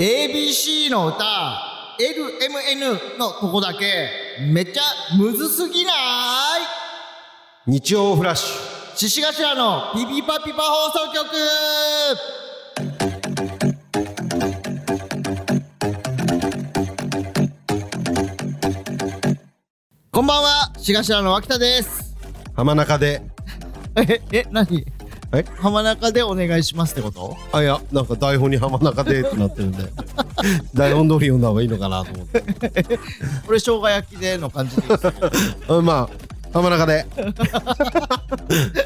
[0.00, 1.24] ABC の歌
[1.98, 4.08] LMN のとこだけ
[4.48, 4.82] めっちゃ
[5.16, 5.94] むずすぎない？
[7.66, 8.96] 日曜フラッシュ。
[8.96, 11.26] 獅子頭のピピパピパ放送局。
[20.12, 22.14] こんばんは獅子頭の脇田です。
[22.54, 23.20] 浜中で。
[23.98, 24.86] ええ何？
[25.32, 25.44] え？
[25.58, 27.36] 浜中でお願いしますってこと？
[27.52, 29.20] あいやなんか台本に浜中で。
[29.20, 29.84] ってなってるんで。
[30.74, 32.40] 台本通り読んだ方がいいのかなと思って。
[33.46, 35.30] これ生姜焼きでの感じでいいですか？
[35.68, 37.04] うんまあ浜中で。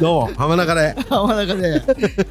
[0.00, 0.96] どうも浜中で。
[1.08, 1.80] 浜中で。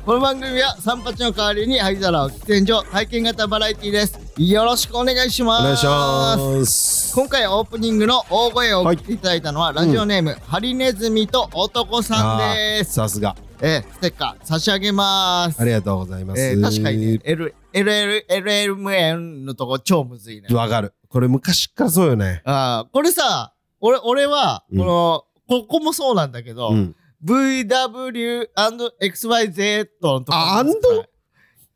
[0.05, 4.20] この番組は三八の代わりに灰皿を喫煙所体験型バラエティです。
[4.38, 5.62] よろしくお願いします。
[5.62, 7.16] お願いします。
[7.16, 12.96] 今回オープニングの大声を聞いていただいたのは、ラジオネーム、ハリネズミと男さんです。
[12.96, 15.62] さすがえーステッカー差し上げます。
[15.62, 20.48] ありがとうございます、えー確かにね L LL LLMN のとこ超むずいね。
[20.54, 20.94] わかる。
[21.10, 22.42] これ昔からそうよね。
[22.46, 24.77] あーこれさ俺俺はこうん。
[24.80, 26.96] の、ここもそうなんだけど、うん。
[27.24, 31.05] VW&XYZ のとこあアンド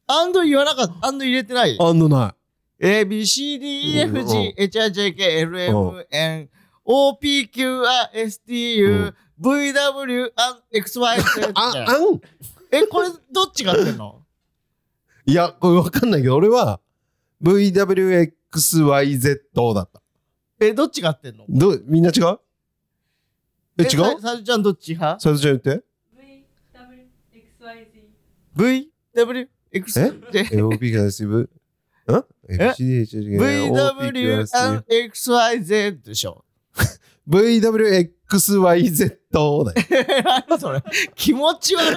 [0.07, 1.75] アンド言わなかったアンド入れてない？
[1.79, 2.35] あんのな
[2.79, 6.49] A, B, C, D, E, うん F, G, H, I, J, K, L, M, N,
[6.83, 8.57] O, P, Q, R, S, T, う
[8.89, 10.33] U, ん V, W,
[10.71, 12.21] X, Y, Z ああん。
[12.71, 14.21] え、これどっちが合ってんの？
[15.27, 16.79] いやこれわかんないけど俺は
[17.41, 20.01] VWXYZ だった。
[20.59, 21.45] え、どっちが合ってんの？
[21.49, 22.39] どうみんな違う？
[23.77, 23.89] え違う？
[23.89, 25.19] ささずちゃんどっち派？
[25.19, 25.83] さゆちゃん言って。
[28.55, 31.43] VWXYZ ?V, W, X, え ?AOP が SV?
[31.43, 31.49] ん
[32.47, 34.45] え ?FCDH V, W,
[34.87, 36.44] X, Y, Z でしょ
[37.29, 39.65] VWXYZ だよ。
[40.49, 40.83] 何それ？
[41.15, 41.95] 気持ち悪い。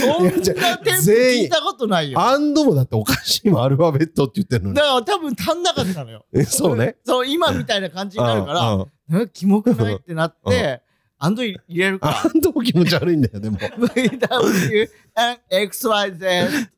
[0.00, 2.20] そんなテンポ聞いたことないよ。
[2.20, 4.82] アンドもだっておかしいもんアルファベットって言ってるのにだ。
[4.82, 6.24] から多分足んなかったのよ。
[6.34, 6.96] えそうね。
[7.04, 8.86] そう、今みたいな感じになるから、うんうん
[9.22, 9.96] えキモくない？
[9.96, 10.80] ってなって、
[11.18, 13.58] アンド入れるかアンドも気持ち悪いんだよ、でも。
[13.58, 13.68] ら。
[13.70, 16.68] VW and XYZ。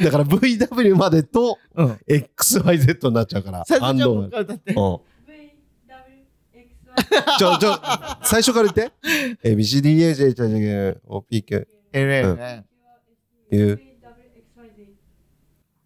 [0.00, 1.98] だから VW までとうん。
[2.08, 3.64] XYZ になっちゃうから。
[3.80, 4.20] アンドも。
[4.26, 4.74] 歌って。
[7.38, 7.78] ちょ、ちょ、
[8.22, 8.92] 最初から言って。
[9.44, 11.66] ABCDHHOPQ。
[11.92, 12.62] LL
[13.50, 13.80] いう。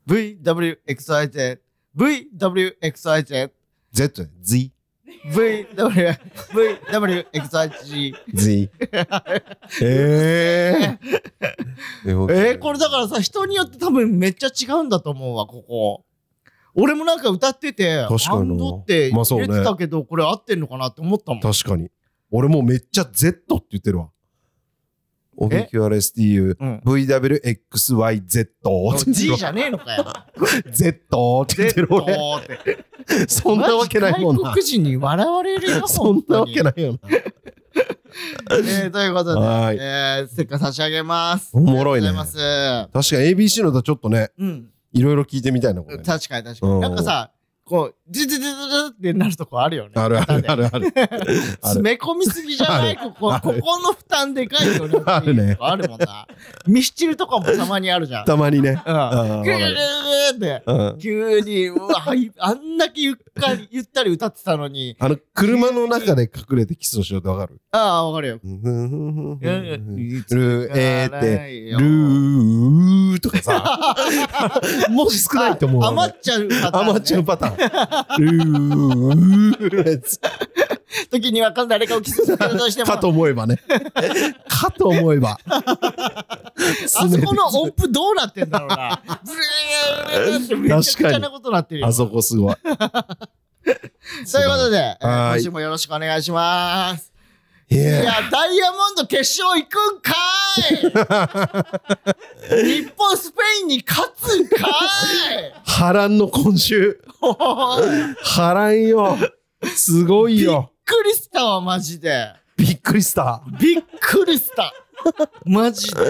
[0.07, 1.59] VWXYZ
[1.97, 1.97] VWXYZ。
[1.97, 3.51] VWXYZ。
[3.93, 4.73] Z、Z、
[5.27, 6.19] VW、
[6.91, 8.15] VWXYZ。
[8.35, 8.71] Z。
[9.83, 10.99] えー。
[12.05, 16.05] えー、これだからさ、人によって多分めっちゃ違うんだと思うわ、ここ。
[16.75, 21.41] 俺もなんか歌ってて、確かにドって入れてたけど、これ合ってんのかなって思ったもん。
[21.41, 21.91] 確かに。
[22.31, 24.11] 俺もうめっちゃ Z って言ってるわ。
[25.39, 30.05] OBQRSTU、うん VWXYZ って G わじゃねえのかよ。
[30.71, 32.17] Z って言ってる俺。
[33.29, 34.53] そんなわけないもんな外。
[34.55, 36.83] 国人に笑われるよ、そんなわけない。
[36.83, 36.99] よな。
[38.51, 41.51] えー、ということで、はいえー、ステッカー差し上げます。
[41.55, 42.13] おもろいねい。
[42.13, 44.72] 確かに ABC の歌ちょっとね、うん。
[44.93, 45.99] いろいろ聞いてみたいな、これ。
[45.99, 46.81] 確かに確かに。
[46.81, 47.31] なんかさ、
[47.73, 49.93] こう、ズズズズズってなるとこあるよね。
[49.95, 50.63] あるあるある。
[50.65, 50.93] る ある。
[51.63, 52.97] 詰め込みすぎじゃない？
[52.99, 55.01] ここ、ここの負担でかいよね。
[55.07, 56.27] あるねあるもんな。
[56.67, 58.25] ミスチルとかもたまにあるじゃん。
[58.27, 58.73] たまにね。
[58.73, 58.95] うん。
[58.95, 60.63] あーグーって。
[60.67, 60.99] うん。
[60.99, 64.95] 急に、うわ、はいあんだけゆっかり、ゆったり歌ってたのに。
[64.99, 67.59] あの、車の中で隠れてキスをしようってわかる？
[67.71, 68.41] ああ、わかるよ。
[68.43, 73.65] ルールえーって、ルーとかさ、
[74.91, 75.85] もう少ないと思う。
[75.85, 76.49] 余っちゃう。
[76.75, 77.62] 余っちゃうパターン。
[81.11, 82.91] 時には誰かをキスするとしても。
[82.91, 83.59] かと思えばね。
[84.49, 85.39] かと思えば。
[85.47, 85.63] あ
[86.87, 89.03] そこの音符どうなってんだろうな。
[89.25, 91.87] ブレーめちゃくちゃなことなってるよ。
[91.87, 92.57] あそこすごい。
[92.65, 92.73] とい
[94.45, 97.12] うことで、今週もよろしくお願いします。
[97.73, 100.13] いいやや、ダイヤモンド決勝行くんか
[100.71, 107.01] い 日本スペインに勝つんかい波乱の今週。
[107.21, 109.17] 波乱よ。
[109.75, 110.71] すごいびっよ。
[110.85, 112.33] くりしたわ、マジで。
[112.57, 113.43] びっくりした。
[113.61, 114.73] びっくりした。
[115.45, 116.01] マジで。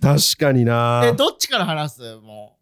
[0.00, 2.16] 確かになえ、どっちから話す？
[2.16, 2.56] も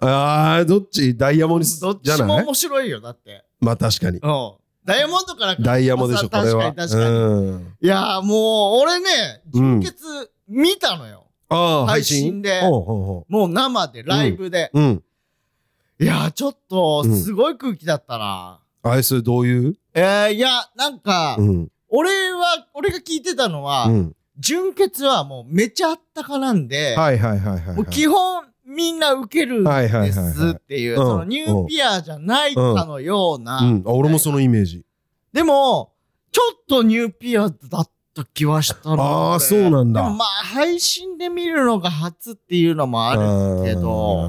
[0.00, 1.16] あー、どっち？
[1.16, 1.80] ダイヤモンドう。
[1.80, 2.26] どっじゃない？
[2.26, 3.44] ちも面白いよ、だって。
[3.60, 4.18] まあ確かに。
[4.18, 4.52] うん。
[4.88, 6.72] ダイヤモンドからかダイヤモンドでしょ、これは。
[6.72, 7.14] 確かに確かに。
[7.14, 7.76] うん。
[7.80, 11.26] いやーもう、俺ね、うん純潔見たのよ。
[11.50, 14.70] ああ、配配信信でほうほうほもう生で、ライブで。
[14.72, 15.02] ううん。
[16.00, 18.60] いやーちょっと、うんすごい空気だったな。
[18.82, 19.76] あれ、それどういう？
[19.94, 21.68] えー、いや、なんか、うん。
[21.90, 24.16] 俺は、俺が聞いてたのは、うん。
[24.38, 27.86] 純潔はもうめちゃあったかなんで、はいはいはいはいはい。
[27.86, 33.58] 基本、みんな受けるんはいはいですっていう、うんそのニューピアじゃないかのような。
[33.58, 33.82] うん。
[33.86, 34.84] あ俺もそのイメージ。
[35.32, 35.94] でも、
[36.30, 40.02] ちょっとニューピアだった気はしたなああ、俺そうなんだ。
[40.02, 44.28] でもまあ、配信で見るのが初っていうのもあるけど、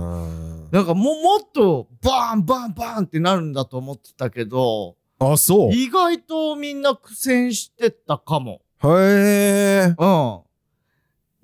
[0.71, 5.73] なんかもうもっとバーンバーンバーンってなるんだと思ってたけど、あ、そう。
[5.73, 8.61] 意外とみんな苦戦してたかも。
[8.83, 9.85] へえ。
[9.87, 9.95] うん。
[9.95, 10.43] だか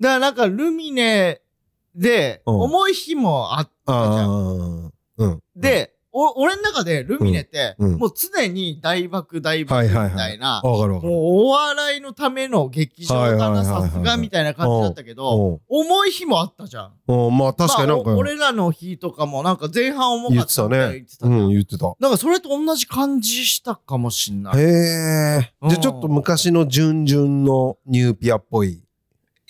[0.00, 1.42] らなんかルミネ
[1.96, 4.86] でうん重い日もあったじゃん。
[4.86, 4.90] ああ。
[5.18, 5.42] うん。
[5.56, 11.12] で、お俺の中でルミネって、うんうんもう常に大爆大爆みはいはいはいたいな、わかるわかる。
[11.12, 16.92] もうお笑いのための劇場だな、はいはいはいはいさすがみたいな感じだったけど、重い日もあったじゃん。
[17.08, 17.26] うん。
[17.26, 21.16] うんまあ確かになんかまあお俺らの日とかもなんか前半重か言ってたったみたいなね言って。
[21.18, 21.94] たじゃんうん、言ってた。
[22.00, 24.58] なんかそれと同じ感じしたかもしんない。
[24.58, 25.52] へえ。
[25.60, 28.82] うんじゃあちょっと昔の準々のニューピアっぽい。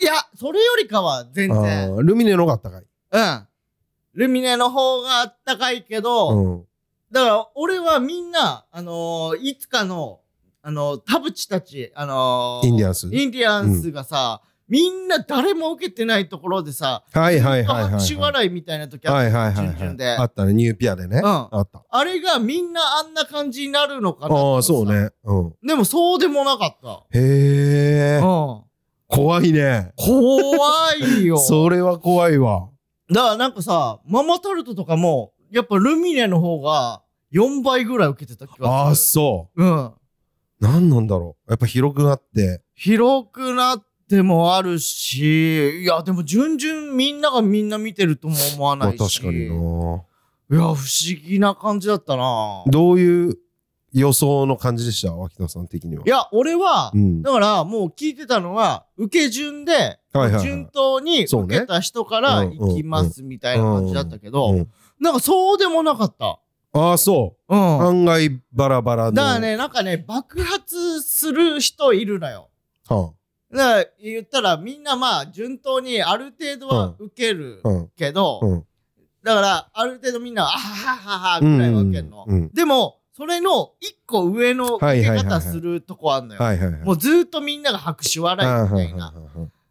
[0.01, 1.91] いや、それよりかは全あ然。
[1.95, 2.83] ールミネの方があったかい。
[3.13, 3.47] うん。
[4.15, 6.65] ルミネの方があったかいけど、うん。
[7.11, 10.21] だから俺はみんな、あのーいつかの、
[10.63, 17.91] あのー田淵たち、あのーインディアンスインディアンスがさ、みんな誰も受けてないところでさ、はいはいはいはいはい。
[17.93, 19.77] 拍手笑いみたいな時あったはいはいはいはい。
[19.77, 21.19] 順々であったね、ニューピアでね。
[21.19, 21.85] うんあった。
[21.89, 24.87] あれがみんなあんな感じになるのかなとああ、そう。
[24.93, 25.11] ね。
[25.25, 25.55] うん。
[25.65, 27.19] でもそうでもなかった。
[27.19, 28.21] へえ。
[28.21, 28.66] うん。
[29.09, 29.93] 怖いね。
[29.97, 31.39] 怖いよ。
[31.41, 32.69] それは怖いわ。
[33.09, 39.65] だからなんかさ、ママタルトとかも、やっぱルミネの方が4倍ぐらい受けてた気ああ、がすそる。
[39.65, 39.85] うん。
[39.87, 39.95] う。
[40.61, 41.51] 何なんだろう。
[41.51, 42.63] やっぱ広くなって。
[42.75, 49.21] 広くなってもあるし、いや、でも順々みんながみんな見てるとも思わまあないし。
[49.21, 50.03] 確かにな。
[50.49, 50.77] いや、不思
[51.25, 52.65] 議な感じだったな。
[52.67, 53.39] どういう
[53.93, 55.15] 予想の感じでした？
[55.15, 56.03] 脇田さん的には。
[56.07, 57.23] いや、俺は、うん。
[57.23, 66.39] だからもう聞いてたのは、受け順で、はいはいはい順当にそうね受けた人から行きますみたいな感じだったけど、うんなんかそうでもなかった。
[66.73, 67.55] ああ、そう。
[67.55, 67.81] うん。
[67.83, 69.13] 案外バラバラの。
[69.13, 72.49] だからね、なんかね、爆発する人いるのよ。
[72.89, 73.13] は
[73.51, 77.89] だから言ったらみんなまあ順当にある程度は受けるあ、うん。
[77.97, 78.65] けど、うん。
[79.23, 82.25] だからある程度みんなは、あははははぐらいは受けるの。
[82.27, 82.51] うん。
[82.55, 86.41] でも、それの一個上の受け方するとこあんのよ。
[86.85, 89.15] もうずーっとみんなが拍手笑いみたいな。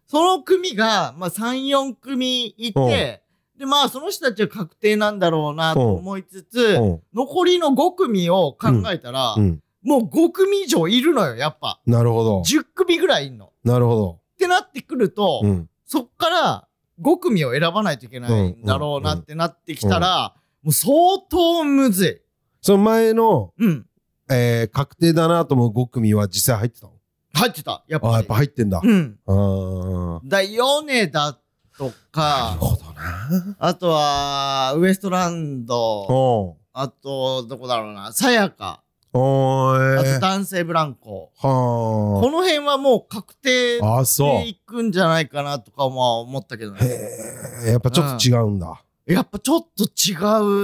[0.07, 3.21] その組が、まあ3、4組いて、
[3.59, 7.01] で、まあその人たちは確定なんだろうなと思いつつ、うん。
[7.13, 9.61] 残りの5組を考えたら、うん。
[9.83, 11.79] もう5組以上いるのよ、やっぱ。
[11.85, 12.41] なるほど。
[12.41, 13.45] 10組ぐらいいんの。
[13.45, 15.47] っなるほてなってくると、ど。
[15.47, 15.69] うん。
[15.85, 16.67] そっから
[16.99, 20.33] 5組を選ばないといけないんだろうなってなってきたら、
[20.63, 22.24] もう相当むずい。
[22.65, 23.85] その前の、うん。
[24.27, 26.93] えー、確定だなと思う5組は実際入ってたの？
[27.35, 27.83] 入ってた。
[27.87, 28.13] やっぱり。
[28.13, 28.81] ああ、やっぱ入ってんだ。
[28.83, 29.19] うん。
[29.27, 30.27] ああ。
[30.27, 31.37] だ、米田
[31.77, 33.55] となかる、ほどな。
[33.59, 38.81] あとは、ウエストランド、おあと、どこだろうな、さやか、
[39.13, 40.19] おーあとえー。
[40.19, 41.31] 男性ブランコ。
[41.37, 43.99] はこの辺はもう確定あ。
[43.99, 44.29] あ、そう。
[44.39, 46.79] でいくんじゃないかなとかも思ったけどね。
[46.81, 48.81] へえ、やっぱちょっと違うんだ。
[49.05, 50.15] やっぱちょっと違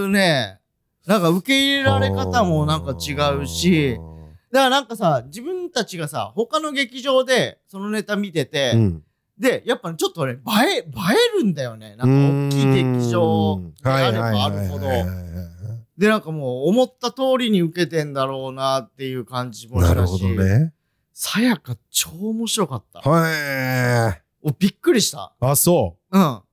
[0.05, 0.60] うね。
[1.05, 3.97] なんか受け入れられ方もなんか違うし、
[4.51, 9.03] だからなんかさ、自分たちがさ、他の劇場でそのネタ見てて、うん。
[9.39, 11.95] で、やっぱねちょっとね、映え、映えるんだよね。
[11.95, 14.87] なんか大きい劇場であればあるほど。
[15.97, 19.95] で、なんかもう思った通りに受けてんだろうなっていう感じもしたし。
[19.95, 20.27] なるほど。
[20.27, 20.73] ね。
[21.13, 23.07] さやか超面白かった。
[23.07, 24.21] はい。
[24.43, 25.33] おびっくりした。
[25.39, 26.21] あ、そうん。
[26.21, 26.43] だか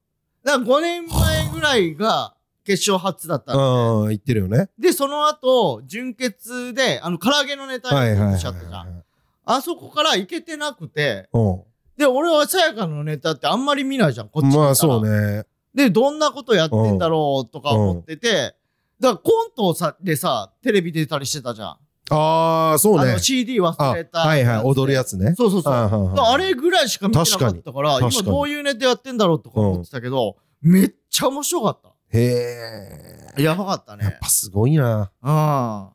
[0.45, 2.35] ら5年前ぐらいが
[2.69, 4.69] 決勝初だったん、言ってるよね。
[4.79, 9.03] で、その後、準決で、あの、唐揚げのネタはいはいはいにしちゃったじゃん。
[9.47, 11.63] あそこから行けてなくて、うん。
[11.97, 15.09] で、俺はさやかのネタってあんまり見ないじゃん、こっちからまあそう。
[15.09, 15.47] ね。
[15.75, 18.55] で、どんなことやってんだろうとか思ってて、
[19.01, 21.77] だからコントをさでさ、テレビ出たりしてたじゃん。
[22.11, 23.19] ああ、そうねあの。
[23.19, 24.19] CD 忘あれた。
[24.21, 25.35] はいはい、踊るやつね。
[25.35, 25.73] そうそうそう。
[25.73, 31.89] あれぐらいしか見てなかったから、確か今どういうネタやってんだろうとか思ってたけど、めっちゃ面白かった。
[32.13, 33.43] へえ。
[33.43, 34.19] やばかったやっね。
[34.21, 35.11] ぱすごいな。
[35.23, 35.29] うん。
[35.31, 35.93] な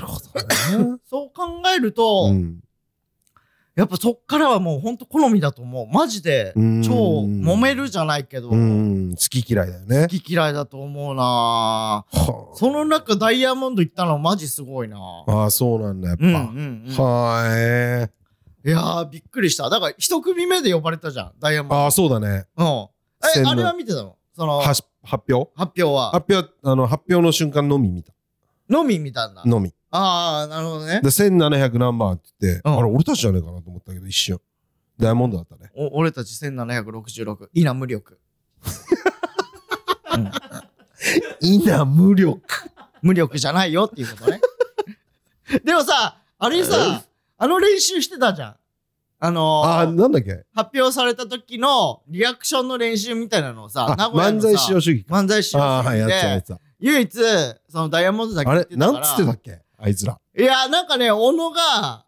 [0.00, 0.98] るほどね。
[1.08, 2.60] そう考えると、うん
[3.76, 5.86] やっぱそっからはもうほんと好みだと思う。
[5.86, 6.92] マジでうん超
[7.22, 10.02] 揉めるじゃないけど、うん、好き嫌いだよね。
[10.02, 12.04] 好き嫌いだと思うなは
[12.56, 16.24] その中ダイヤモンド行ったのマジすごいなあああ、そうなんだ、やっぱ。
[16.24, 16.96] うんうんうん。
[16.96, 18.10] はえ
[18.66, 19.70] いやーびっくりした。
[19.70, 22.46] だから一組目で呼ばれたじゃん、ダイヤモンああ、そうだね。
[22.58, 22.90] ド。
[23.34, 23.40] うん。
[23.40, 24.16] え、あれは見てたの？
[24.36, 26.10] その、は発し発表表は？
[26.12, 28.12] 発表、あの、発表の瞬間のみ見た。
[28.68, 29.42] のみ見たんだ。
[29.44, 29.74] のみ。
[29.90, 31.08] ああ、なるほどねで、。
[31.08, 34.40] 1700何番って言って、うんあれ、俺たちじゃねえかなと思ったけど、一瞬。
[34.98, 35.70] ダイヤモンドだったね。
[35.74, 37.48] お俺たち1766。
[37.54, 38.20] いいな、無力。
[41.40, 42.42] 稲無力。
[43.02, 44.40] 無力じゃないよっていうことね。
[45.64, 47.02] でもさ、あれさ、
[47.38, 48.56] あの練習してたじゃん。
[49.22, 50.44] あのー、あー、なんだっけ？
[50.54, 55.14] 発表された時のリアクションの練習みたいなのをさ、あ名古屋のさ漫才使用主義か。
[55.14, 56.60] 漫才師ああー、はい、やってたやでってた。
[56.80, 57.18] 唯一、
[57.68, 58.66] そのダイヤモンドだけあれ。
[58.70, 59.60] なんつってたっけ？
[59.76, 60.18] あいつら。
[60.36, 62.04] いや、なんかね、小野が、あ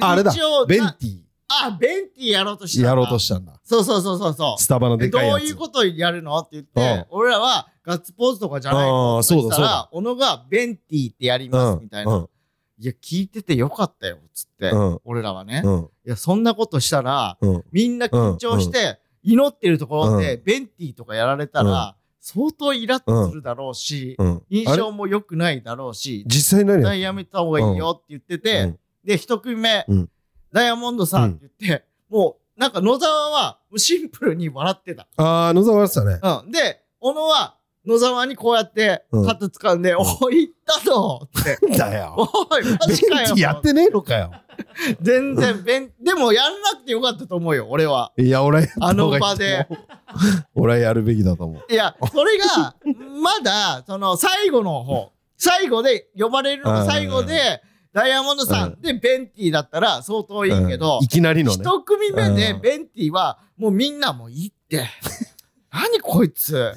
[0.00, 0.60] あれだ一応。
[0.60, 3.52] なベンティあ、ベンティやろうとしたんだやろうとしたんだ。
[3.62, 4.62] そうそうそうそうそう。
[4.62, 5.42] スタバのでかいやつ。
[5.42, 6.36] ういうことやるの？
[6.40, 12.12] って言っうんて、俺らはガッツポーズとかじゃないのあーって言ったそうだら、小野がベンティってやりますみたいな。
[12.12, 12.28] うん。
[12.80, 14.76] いや、聞いててよかったよ、つってう。
[14.76, 15.00] ん。
[15.04, 15.62] 俺らはね。
[15.64, 15.90] うん。
[16.06, 17.64] いや、そんなことしたら、うん。
[17.72, 24.42] みんな緊張して、祈ってるところで、うベンティとかやられたら、相当イラッとするだろうし、うん。
[24.48, 30.10] 印象も良くないだろうし、実際何絶対やめた方がいいよって言ってて、うんで、一組目、うん
[30.52, 35.06] ダイヤモンドさんって言って、もう、なんか野沢はシンプルに笑ってた。
[35.16, 36.20] あー、野沢やってたね。
[36.22, 36.50] うん。
[36.50, 41.78] で、小野は野沢にこうやってうん肩掴んで、おい、行ったぞって。
[41.78, 42.14] だよ。
[42.16, 43.28] おい、マジかよ。
[43.34, 44.32] ィやってねえのかよ。
[45.00, 48.12] 全然、べん、でもやんなくてよかったと思うよ、俺は。
[48.18, 49.66] いや、俺あの場で。
[50.54, 51.72] 俺はやるべきだと思う。
[51.72, 52.74] いや、それが、
[53.22, 61.62] まだ、その、最後の方、最後で呼ばれるのが最後で、ダイヤモンドさんでベンティだったら相当いいけどうん、いきなりのね。
[61.64, 64.86] 一組目でうんベンティは、もうみんなもういいって。
[65.72, 66.74] 何こいつ。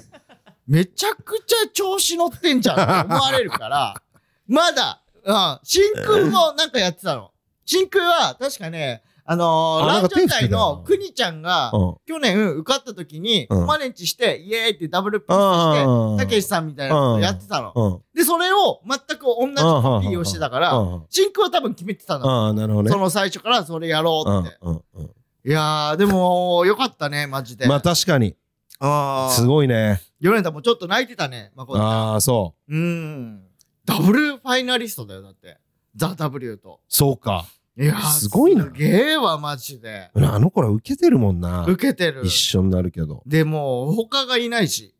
[0.67, 3.95] めちゃくちゃ調子乗ってんじゃんって思われるから、
[4.47, 7.31] まだ、うん、真空もなんかやってたの。
[7.65, 11.95] 真空は確かね、あのー、ランジャタイのくにちゃんが、うん。
[12.05, 17.71] 去年受かった時に、うんマネンチして、イエーイってダブルピースして、うんたけしさんみたいなのやってたの。
[17.73, 18.01] うん。
[18.13, 22.53] で、それを全く同じコピーをしてたから、うん真空は多分決めてたの。
[22.53, 22.91] なるほどね。
[22.91, 25.49] その最初からそれやろうって。
[25.49, 27.67] いやー、でも、よかったね、マジで。
[27.67, 28.35] まあ確かに。
[28.83, 30.01] あすごいね。
[30.19, 31.85] 米田もちょっと泣いてたね、まこちゃん。
[31.85, 32.75] ああ、そう。
[32.75, 33.43] うん。
[33.85, 35.57] ダブルファイナリストだよ、だって。
[35.95, 36.79] ザ・ W と。
[36.87, 37.45] そうか。
[37.77, 40.09] いやーすごいなすげえわ、マジで。
[40.15, 41.65] あの頃は受けてるもんな。
[41.67, 42.31] 受けてる一。
[42.31, 43.23] 緒になるけど。
[43.25, 44.95] でも、他がいないし。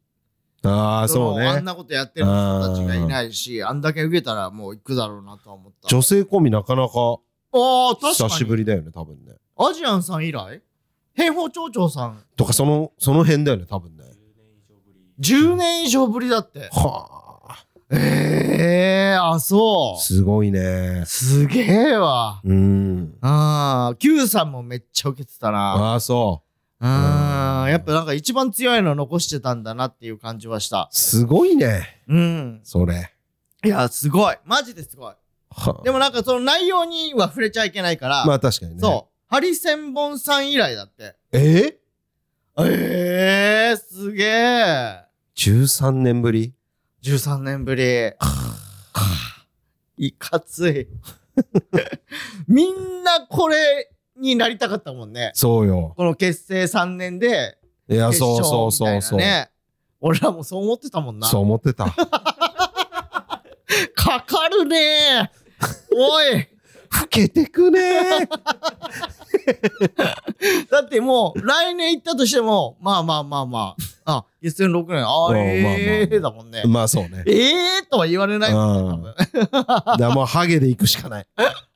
[0.63, 1.65] ああ、そうねのあん。
[1.65, 5.87] なことやってる人たちがいないし、あんだけ受けたらもう行くだろうなとは思った。
[5.87, 7.17] 女性コンビなかなか
[7.53, 8.29] ああ、確か久に。
[8.31, 9.33] しぶりだよね、多分ね。
[9.57, 10.61] アジアンさん以来？
[11.15, 14.03] 平方町長さん、とか、その、その辺だよね、多分ね。
[15.19, 16.69] 10年以上ぶりだって。
[16.71, 17.07] は
[17.49, 17.65] あ。
[17.93, 20.01] ええー、あ、そう。
[20.01, 21.03] すごいね。
[21.05, 22.41] すげえわ。
[22.43, 23.17] うん。
[23.21, 25.73] ああ、Q さんもめっちゃ受けてたな。
[25.73, 26.43] ああ、そ
[26.79, 26.85] う。
[26.85, 26.91] うん。
[27.69, 30.87] やっぱなんか一番強いの残してたんだなっていう感じはした。
[30.91, 32.03] すごいね。
[32.07, 32.61] うん。
[32.63, 33.13] それ。
[33.63, 34.35] いや、すごい。
[34.45, 35.13] マジですごい。
[35.53, 38.79] はあでもなんかその内容には触れちゃいけないから、まあ確かにね。
[38.79, 39.10] そう。
[39.31, 41.15] ハリセンボンさん以来だって。
[41.31, 41.77] え？
[42.59, 45.05] ええー、すげえ。
[45.37, 46.53] 13年ぶり
[47.01, 48.11] ？13年ぶり。
[49.95, 50.89] いかつい。
[52.45, 55.31] みんなこれになりたかったもんね。
[55.33, 55.93] そうよ。
[55.95, 57.57] この結成3年で、
[57.87, 59.19] いや、決そう勝そうそうそう。
[60.01, 61.27] 俺らもそう思ってたもんな。
[61.29, 61.85] そう思ってた。
[63.95, 65.31] かかるね
[65.95, 66.50] おい
[66.99, 68.27] 老けてくね
[70.69, 76.63] だってもう、来年行ったとしても、まあまあまあまあ、あ、結成6年、ああまあえーだもんね。
[76.65, 77.23] まあそうね。
[77.25, 79.13] ええーとは言われないもんね、
[79.45, 79.53] 多
[79.87, 79.97] 分。
[79.97, 81.27] だもうハゲで行くしかない。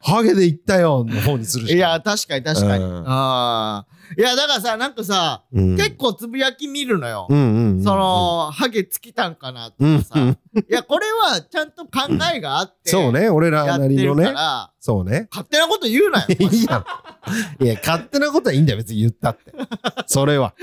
[0.02, 1.78] ハゲで行ったよの方にするしかない。
[1.78, 2.84] いや、確かに確かに。
[2.84, 3.95] うんああ。
[4.18, 7.28] いや、だからさ、なんかさ、うん、結構つぶやき見るのよ。
[7.30, 10.14] うんうんうん、その、ハゲ尽きたんかなとうん、かさ。
[10.20, 11.90] うんいや、これはちゃんと考
[12.34, 14.34] えがあって、そうね、俺らなりのね。
[14.80, 15.28] そうね。
[15.30, 16.28] 勝手なこと言うなよ。
[16.30, 17.64] い いやん。
[17.64, 19.54] いや、勝手なことはいいんだよ、別に言ったって。
[20.08, 20.54] それは。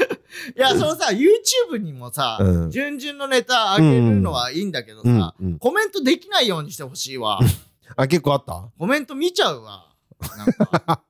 [0.57, 7.39] いや、そのさ、YouTube にもさ、うん順々のネタ上げるのはいいんだけどさ、うんうんコメントできないようにしてほしいわ。
[7.97, 8.65] あ、結構あった？
[8.79, 9.89] コメント見ちゃうわ。
[10.39, 10.53] なん
[10.87, 11.03] か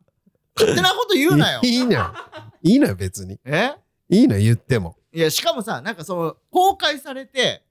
[0.56, 1.68] 勝手なこと言うなよい。
[1.68, 2.14] いいのよ。
[2.62, 3.38] いいのよ、別に。
[3.44, 3.72] え？
[4.08, 4.96] いいのよ、言っても。
[5.12, 7.62] いや、しかもさ、なんかその、公開されて、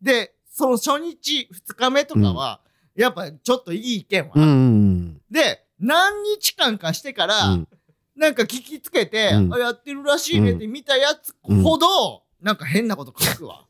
[0.00, 2.60] で、その初日、二日目とかは、
[2.94, 4.32] やっぱちょっといい意見は。
[4.34, 7.68] うんうんで、何日間かしてから、うん。
[8.16, 13.64] なんか聞きつけて、うんあ、やってるらしいねって見たやつほど、なんか変なこと書くわ。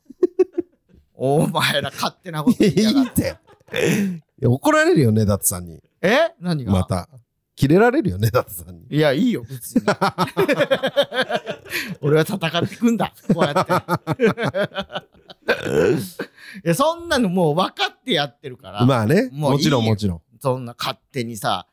[1.15, 3.05] お前ら勝手なことい言いやがっ。
[3.05, 3.37] いって
[3.71, 4.23] て。
[4.41, 5.83] いや怒られるよね、だってさんに。
[6.01, 6.33] え？
[6.41, 6.73] 何が？
[6.73, 7.09] また。
[7.59, 8.83] キレられるよね、だってさんに。
[8.88, 9.83] いや、いいよ、別に。
[12.00, 13.12] 俺は戦ってくんだ。
[13.35, 13.73] こうやって。
[16.65, 18.87] いや、そんなのもう分かってやってるから。
[18.87, 19.29] まあね。
[19.33, 20.23] ももちろん、もちろん。
[20.41, 21.67] そんな勝手にさ、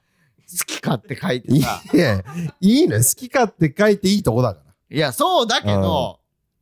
[0.50, 1.84] 好き勝手書いていさ。
[1.94, 2.24] や、
[2.60, 3.04] いいのよ。
[3.04, 4.74] 好き勝手書いていいとこだから。
[4.98, 6.20] いや、そうだけど、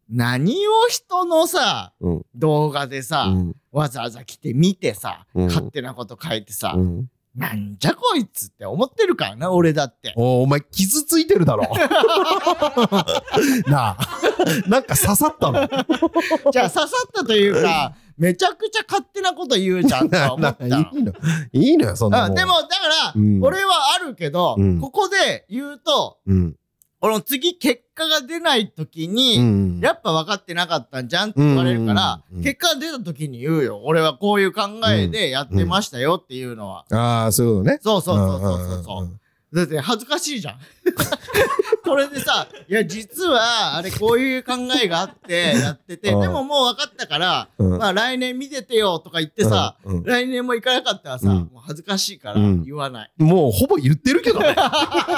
[0.10, 10.14] 何を人のさ、うん動画でさ、うんわざわざ来て見てさ、うん勝手なこと書いてさ、うんなんじゃこいつって思ってるからな、俺だって。
[10.16, 11.64] おお前傷ついてるだろ。
[13.68, 13.98] なあ。
[14.68, 15.68] なんか刺さったの。
[16.52, 20.78] じゃあ刺さったというか、めちゃくちゃ勝手なこと言うじゃんとは思ったの。
[20.78, 21.14] いいの。
[21.54, 22.36] いいのよそんなもん。
[22.36, 23.44] でも、だから、うん。
[23.44, 24.80] 俺はあるけど、うん。
[24.80, 26.56] ここで言うと、うん
[27.06, 29.80] 俺の次結果が出ない時に、うん。
[29.82, 33.82] やっぱ分かってなかったんじゃんって言われるから、うんうんうん結果が出た時に言うよ。
[33.84, 36.86] 俺はこういう考えでやってましたよっていうのは。
[36.92, 37.80] ああそういうことね。
[37.82, 39.20] そうそうそうそうそう
[39.54, 40.56] だって恥ずかしいじゃん。
[41.84, 46.32] これでさ、いや、実は、あれこういう考えがあってやってて、でうん。
[46.32, 47.78] ももう分かったから、うん。
[47.78, 49.98] まあ来年見ててよとか言ってさ、うん。
[49.98, 51.36] うん来年も行かなかったらさ、うん。
[51.36, 52.64] もう恥ずかしいからうん。
[52.64, 53.12] 言わない。
[53.18, 54.56] もうほぼ言ってるけどね。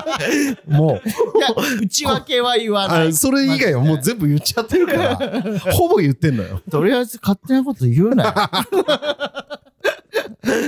[0.68, 1.38] もう。
[1.38, 1.50] いや、
[1.82, 3.08] 内訳は言わない。
[3.10, 5.16] あそれ以外はもう全部言っちゃってるから。
[5.72, 6.62] ほぼ言ってんのよ。
[6.70, 8.34] とりあえず勝手なこと言うなよ。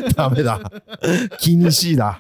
[0.16, 0.60] ダメだ
[1.40, 2.20] 気にしいだ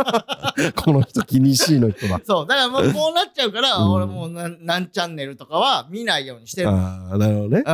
[0.76, 2.46] この人気にしいの人だそう。
[2.46, 6.70] だからもう こうなっちゃうから、うん俺もうなん何チャンネルとかは見ないようにしてる。
[6.70, 6.76] うん。
[6.76, 7.64] ああなるほどね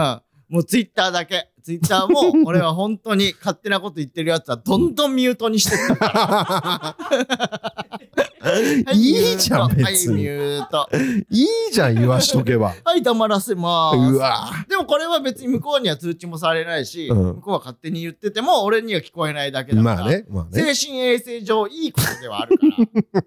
[0.48, 1.48] もうツイッターだけ。
[1.62, 8.02] ツイッターも、 俺は本当に勝手なこと言ってるやつはどんどんミュートにしてるから。
[8.92, 10.88] いいじゃんはい、別にミュート。
[11.30, 14.14] いいじゃん言わしとけばはい、黙らせまーす。
[14.14, 19.96] うわでもこれは別に向こうには通知もされないし、うん向こうは勝手に言ってても、俺には聞こえないだけだから。
[19.96, 22.66] まあねまあね精神衛生上いいことではあるか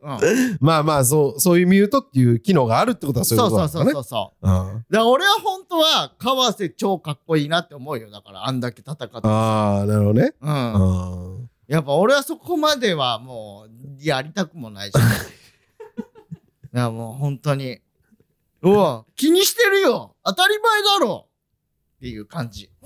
[0.04, 0.18] ら。
[0.22, 4.50] うん、まあまあそうそういうミュートっていう機能があるってことはそういうそうそうことだからねそうそうそう。
[4.50, 10.34] うんだから俺は本当は川瀬超かっこいいなって思うよだからあんだけ戦ってああなるほどね。
[10.42, 10.74] うん。
[10.74, 14.96] うんやっぱ俺はそこまではもうやりたくもないし。
[14.96, 15.00] い
[16.78, 17.80] やもう本当に。
[18.62, 20.16] うわ気にしてるよ。
[20.24, 21.28] 当たり前だろ。
[21.98, 22.70] っていう感じ。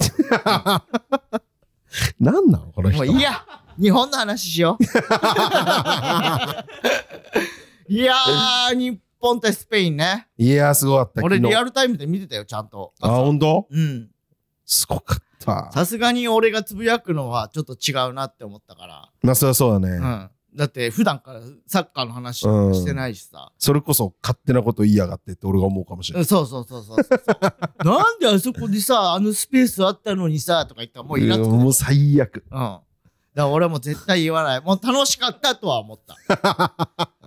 [2.19, 3.05] なんなのこの人。
[3.05, 3.46] もういいや。
[3.79, 4.84] 日本の話しよう。
[7.88, 10.28] いやー日本対スペインね。
[10.38, 11.23] いやすごかった。
[11.23, 12.93] 俺リアルタイムで見てたよちゃんと。
[13.02, 13.67] あ本当？
[13.69, 14.12] うん。
[14.65, 19.10] すごかったさすがに俺がつぶやくのはちょっと違うなって思ったから。
[19.21, 20.30] まあそりゃそうだねうん。
[20.56, 23.52] だって普段からサッカーの話してないしさ。
[23.58, 26.97] それこそ勝手なこと言いやがってって俺が思うかもしれないうん、そうそうそうそう。
[27.86, 31.43] なんであそこでさ、あのスペースあったのにさ、とか言ったらもうイラつく。
[31.45, 31.52] うん。
[31.52, 34.62] うんもう最悪だから俺はもう絶対言わない。
[34.62, 36.17] もう楽しかったとは思った。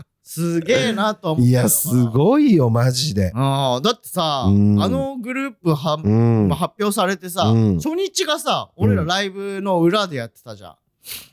[0.23, 1.51] すげえなとは思った。
[1.51, 2.07] いやすい。
[2.13, 3.83] ごいよマジでうん。
[3.83, 10.75] だってさ、うんあのグループは、うんまあ、発表されてさ、うん初日がさ、俺らライブの裏でやってたじゃん。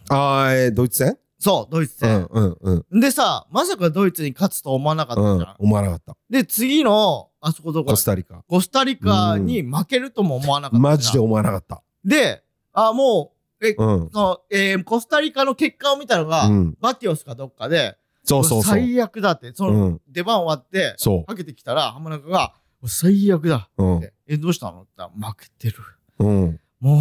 [0.09, 1.17] あーえードイツ戦？
[1.41, 2.27] そう、ドイツうん戦。
[2.31, 5.55] うんうんでさ、まさかドイツに勝つと思わなかったうんじゃん。
[5.59, 10.81] 思わなかったで、次の、あそこどこだコスタリカコスタリカに負けるとも思わなかった。
[10.81, 17.95] マジで思わなかったで、あ、もう、え、うんその、えーコスタリカの結果を見たのが、うんバティオスかどっかで、
[18.29, 18.73] そうそうそう。
[18.75, 20.01] 最悪だって、そうの、ん。
[20.07, 22.53] 出番終わって、そかけてきたら、浜中が、
[22.85, 23.69] 最悪だ。
[23.81, 24.81] って、え、どうしたの？
[24.83, 25.83] って言ったら、負けてる。
[26.19, 26.59] うん。
[26.79, 26.99] もう、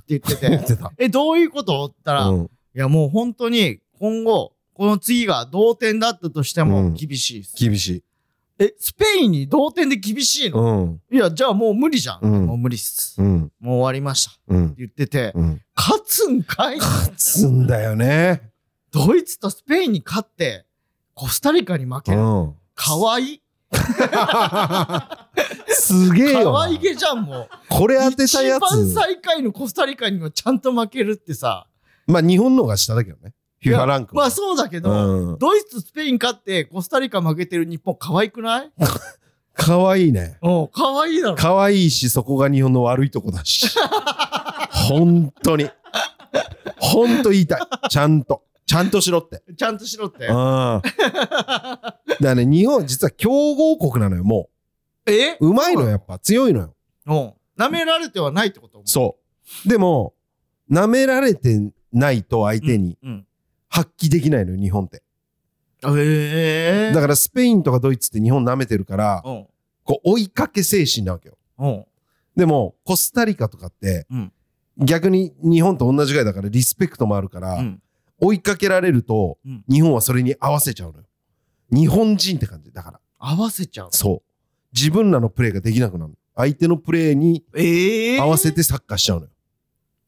[0.00, 0.92] って言って 言ってた。
[0.98, 1.86] え、どういうこと？
[1.86, 2.50] って言ったら、いうん。
[2.74, 6.94] や、もう本当に、今後、この次が同点だったとしてうもん。
[6.94, 7.44] 厳しい。
[7.58, 8.04] 厳しい。
[8.58, 11.00] え、スペインに同点で厳しいの、うん。
[11.14, 12.18] いや、じゃあもう無理じゃん。
[12.22, 12.46] うん。
[12.46, 13.14] もう無理っす。
[13.20, 13.52] うん。
[13.60, 14.30] もう終わりました。
[14.32, 15.62] ってうん言ってて、うん。
[15.74, 16.78] 勝つんかい？
[16.78, 18.50] 勝つんだよね
[18.96, 20.64] ドイツとスペインに勝って、
[21.12, 22.18] コスタリカに負ける。
[22.18, 22.54] うん。
[22.74, 23.24] かわい。
[23.34, 23.42] い。
[25.68, 27.48] すげえよわいげじゃん、もう。
[27.68, 31.66] これ当てたや一番つ最下位のコスタリカにもちゃんと負けるってさ。
[32.06, 33.34] まあ日本の方が下だけどね。
[33.60, 35.38] フィファランクまあそうだけど、うん。
[35.38, 38.72] ドイツ、スペイン勝ってコスタリカ負けてる日本可愛くない？
[39.54, 40.38] かわいいね。
[40.42, 41.36] うん、可愛いだろ。
[41.36, 43.68] かわいいしそこが日本の悪いとこだし。
[44.88, 45.68] 本当に。
[46.78, 47.88] 本当言いたい。
[47.90, 50.34] ちゃんとちゃんとしろってちゃんとしろってうん。
[50.34, 54.50] だからね日本実は強豪国なのよも
[55.06, 55.34] え？
[55.40, 56.74] ううまいのよやっぱ強いのよ
[57.06, 57.32] うん。
[57.56, 58.82] 舐められてはないってこと？
[58.84, 59.16] そ
[59.64, 60.14] うでも
[60.70, 63.26] 舐められてないと相手にうん。
[63.68, 65.02] 発揮できないのよ日本って
[65.86, 69.46] ええだからスペインとかドイツって日本舐めてるからうん。
[69.84, 71.84] こう追いかけ精神なわけようん。
[72.34, 74.32] でもコスタリカとかってうん
[74.78, 77.82] 逆に日本と同じぐらいだからリスペクトもあるからうん。
[78.20, 79.64] 追いかけられるとうん。
[79.68, 81.04] 日本はそれに合わせちゃうのよ。
[81.72, 83.00] 日本人って感じだから。
[83.18, 83.88] 合わせちゃう。
[83.92, 84.22] そう。
[84.72, 86.16] 自分らのプレーができなくなるの。
[86.34, 89.30] 相手のプレーにええ合わせてサッカーしちゃうのよ。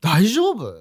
[0.01, 0.75] 大丈夫？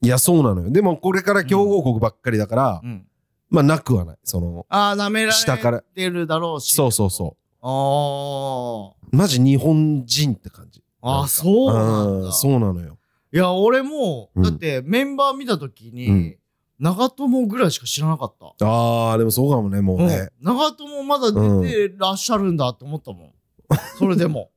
[0.00, 0.70] いやそうなのよ。
[0.70, 3.06] でもこれから強豪国ばっかりだからうん。
[3.50, 4.16] まあなくはない。
[4.24, 6.74] そのああ、舐めら下かられてるだろうし。
[6.74, 7.66] そうそうそう。
[7.68, 10.82] あマジ日本人って感じ。
[11.02, 11.22] あ。
[11.22, 12.26] あそうなんだ。
[12.26, 12.98] うんそうなのよ。
[13.32, 14.42] いや、俺も、うん。
[14.44, 16.36] だってメンバー見たときに、うん
[16.78, 18.66] 長友ぐらいしか知らなかった。
[18.66, 20.28] ああ、でもそうかもね、もうね。
[20.40, 23.32] うん、長友まだ出てらっしゃるんだって思ったもん。
[23.98, 24.50] それでも。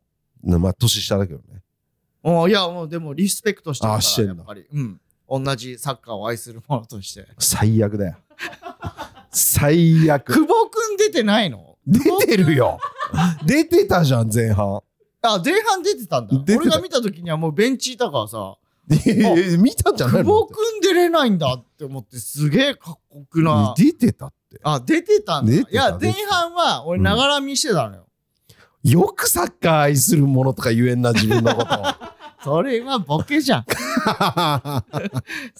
[0.44, 1.64] まあ、年下だけどね。
[2.24, 4.66] うんいや、もうでもリスペクトしてるからやっぱり。
[4.72, 5.02] うん。
[5.30, 7.28] 同じサッカーを愛する者として。
[7.38, 8.18] 最悪だよ。
[9.32, 10.34] 最悪。
[10.34, 11.78] 久保くん出てないの？
[11.88, 12.80] 出てるよ。
[13.46, 14.82] 出てたじゃん、前半。
[15.22, 16.36] あ、前半出てたんだ。
[16.48, 18.59] 俺が見た時にはもうベンチいたからさ、え
[19.60, 23.74] 見たんじゃない久の保くん出れないんだって思ってすげえかっこよくな。
[23.78, 24.60] 出てたって。
[24.64, 25.54] あ、出てたんだ。
[25.54, 28.08] いや、前半は俺うんながら見してたのよ。
[28.84, 31.70] よくサッカー愛するものとか言えんな、自分のこと。
[32.44, 33.66] それはボケじゃん。
[33.68, 34.84] サ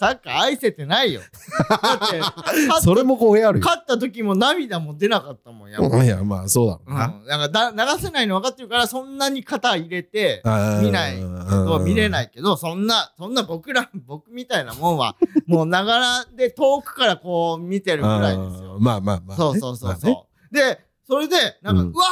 [0.08, 1.22] ッカー愛せてないよ。
[1.70, 3.66] だって、勝それも語弊あるよ。
[3.66, 6.04] 勝った時も涙も出なかったもん、やっぱ。
[6.04, 7.38] いや、まあ、そうだろううん、な。
[7.38, 10.42] なんかだ流せないの分かってるからそんなに肩入れて
[10.82, 15.16] 見ないと見れないけどそんなそんな僕ら僕みたいなもんは
[15.48, 18.80] もうながらで遠くからこう見てるぐらいですよあー。
[18.80, 19.36] まあまあまあね。
[19.36, 20.56] そうそうそうまあねそう。
[20.56, 22.04] でそれでなんか、ううんわ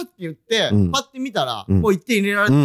[0.00, 2.58] ーって言って、うんパッて見たら、うんもう1点入れられてた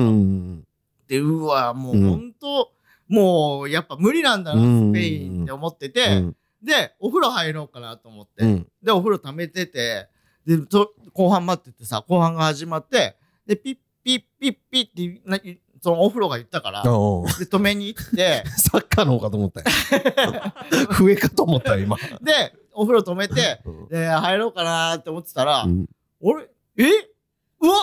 [1.05, 2.71] って、うわもううんほんと
[3.07, 6.35] もうやっぱ無理なんだな、うんスペインって思ってうて、ん。
[6.63, 8.67] でお風呂入ろうかなと思って、うん。
[8.81, 10.07] で、お風呂溜めてて、
[10.45, 13.15] で、と後半待っててさ、後半が始まって、
[13.45, 15.39] で、ピッピッピッピッってな、
[15.81, 19.65] そのお風呂が言ったから、で、うん止めに行って、 サッカーの方かと思ったよ。
[20.89, 21.97] 笛かと思ったよ、今。
[22.21, 25.85] で、お風呂止めて、うんで、入ろうかなって思ってたら、うん
[26.21, 26.83] 俺、え？
[27.65, 27.75] うわ、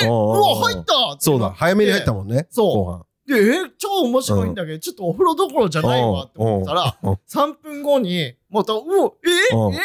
[0.00, 2.14] ええうああわ、入ったそうだ、早めに入ったん。
[2.16, 2.46] もんね。
[2.50, 3.32] そう。
[3.32, 9.78] で、え超面白いんだけど、ちょっとお風呂どころじゃないわって思ったら、うんうん3分後に、また、うお、えうんえ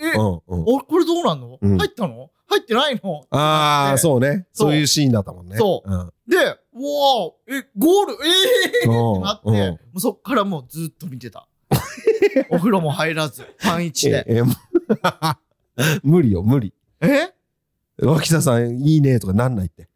[0.00, 1.58] ええうんうんおこれどうなんの？
[1.60, 2.30] うん入ったの？
[2.46, 4.46] 入ってないのああ、でそうね。
[4.52, 5.56] そういうシーンだったもんね。
[5.56, 6.12] そううん。
[6.28, 8.28] で、うわーえ、ゴール、え
[8.74, 8.88] えって
[9.20, 11.48] なって、うんもうそっからもうずっと見てた。
[12.50, 14.24] お風呂も入らず、パン一で。
[14.28, 14.42] ええ
[16.04, 16.72] 無理よ、無理。
[17.00, 17.30] え？
[18.02, 19.88] 脇田さん、いいねとかなんないって。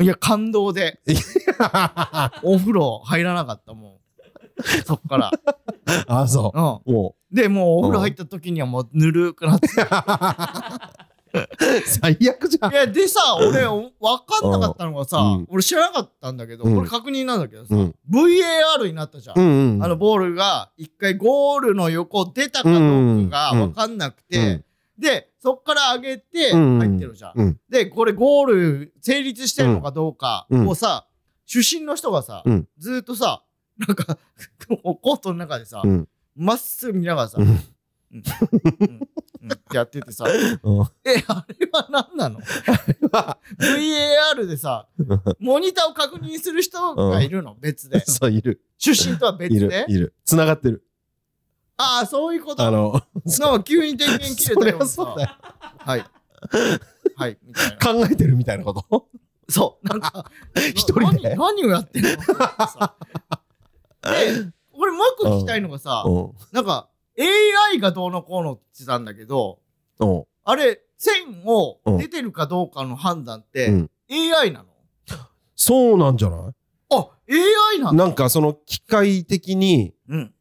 [0.00, 1.00] いや、感動で、
[2.42, 3.96] お風呂入らなかったもん。
[4.84, 5.30] そっから。
[6.06, 6.92] あ あ、そうう。
[6.92, 7.34] もん。
[7.34, 9.68] で、もうお風呂入った時にはもうぬるくなって。
[9.68, 9.70] う、
[11.86, 12.74] 最悪じゃんい。
[12.76, 19.38] や、でさ、俺、おわかんなかったのがさ、うん俺知らなかったんだけど、うん俺確認なんだけどさ、うん VAR になったじゃん。
[19.38, 19.84] うんうん。
[19.84, 24.64] あのボールが一回ゴールの横出たかどうかがわかんなくて、うん
[24.96, 27.32] で、そっから上げてうん入ってるじゃん。
[27.34, 27.60] うん。
[27.68, 31.06] で、これゴール成立してるのかどうかうんをさ、
[31.44, 33.44] 主審の人がさ、うんずーっとさ、
[33.76, 34.16] なんか、
[34.82, 36.08] コートの中でさう、ん。
[36.34, 37.58] ま、っすぐ見ながらさ、ううんんうん
[39.42, 40.32] うんってやっててさ、うん
[41.04, 44.88] え、あれは何なの ?VAR でさ、
[45.40, 47.54] モニターを確認する人がいるの？
[47.60, 48.00] 別で。
[48.08, 48.62] そう、いる。
[48.78, 49.84] 主審とは別いるで。
[49.90, 50.14] いる。
[50.24, 50.86] 繋がってる。
[51.76, 52.64] ああ、そういうこと？
[52.64, 53.00] あの、
[53.40, 55.30] なんか急に電源切れたよそうだよ。
[55.78, 56.04] はい。
[57.16, 57.76] はい、みたいな。
[58.06, 59.08] 考えてるみたいなこと？
[59.48, 60.30] そう、なんか、
[60.74, 61.34] 一人で？
[61.36, 62.10] 何何をやってんの？
[64.02, 66.32] で、俺もう一個聞きたいのがさ、うん。
[66.52, 69.60] なんか、AI がどうのこうのって言ってたんだけど、
[69.98, 70.24] うん。
[70.44, 74.66] あれ、線をうん出てるかどうかの判断って、うん AI なの？
[75.56, 76.40] そうなんじゃない？
[76.94, 78.04] あ、AI なんだ。
[78.04, 80.34] なんかその機械的にうん、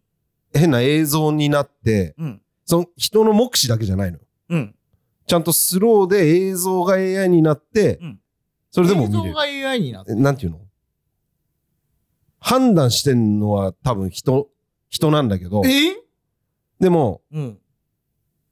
[0.53, 4.19] 変な映像になって、うん、その人の目視だけじゃないの。
[4.49, 4.75] うん。
[5.25, 8.19] ちゃんとスローで映像が AI になって、うん
[8.71, 9.29] それでも見れる。
[9.29, 10.59] 映像が AI になってえなんていうの？
[12.39, 14.49] 判断してんのは多分人、
[14.89, 15.95] 人なんだけど、え？
[16.79, 17.59] でも、うん。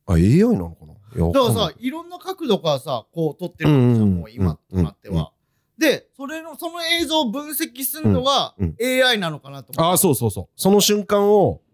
[0.05, 0.93] あ、AI なのかな？
[0.93, 5.33] だからさ、いろんな角度からさ、こう撮ってるん、うんうんもう今うんとなっては。
[5.77, 10.47] で、それの、その映像を分析するのがうん AI なのかなと思あ、そうそうそう。
[10.55, 11.70] その瞬間を、うん。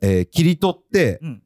[0.00, 1.42] えー切り取って、うん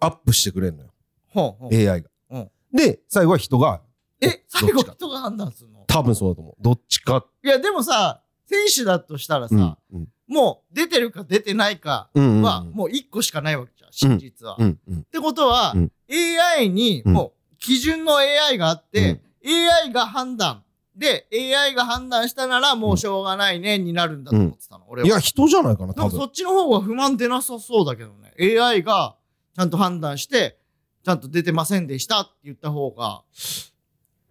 [0.00, 0.90] アップしてくれるのよ。
[1.28, 2.10] ほうほう AI が。
[2.30, 3.80] うんで、最後は人が、
[4.20, 5.84] え、最後人が判断するの？
[5.88, 6.54] 多分そうだと思う。
[6.60, 7.24] どっちか。
[7.42, 10.00] いや、でもさ、選手だとしたらさ、うん。
[10.00, 14.58] うんもう出てるか出てないかは、もう一個しかないわけじゃん、真実は。
[14.60, 15.02] っ。
[15.10, 20.62] てことは、うん AI に、もう基準の AI があって、AI が判断。
[20.98, 25.08] で、AI が判断したならもうしょうがないね、になるんだと思ってたの、俺は。
[25.08, 26.10] いや、人じゃないかな、多分。
[26.10, 28.34] でもそっちの方が不満出なさそうだけどね。
[28.60, 29.16] AI が
[29.54, 30.58] ちゃんと判断して、
[31.04, 33.22] ちゃんと出てませんでしたって言った方が、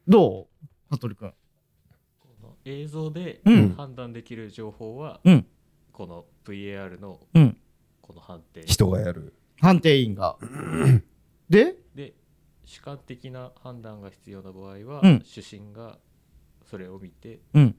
[0.07, 0.65] どう？
[0.89, 1.33] 羽鳥くん。
[2.19, 5.45] この映像でうん判断できる情報は、うん
[5.93, 7.57] この VAR のうん
[8.01, 9.33] この判定人がやる。
[9.59, 10.37] 判定員が。
[11.49, 11.75] で？
[11.95, 12.13] で
[12.65, 15.97] 主観的な判断が必要な場合は、うん主審が
[16.69, 17.75] それを見てうん。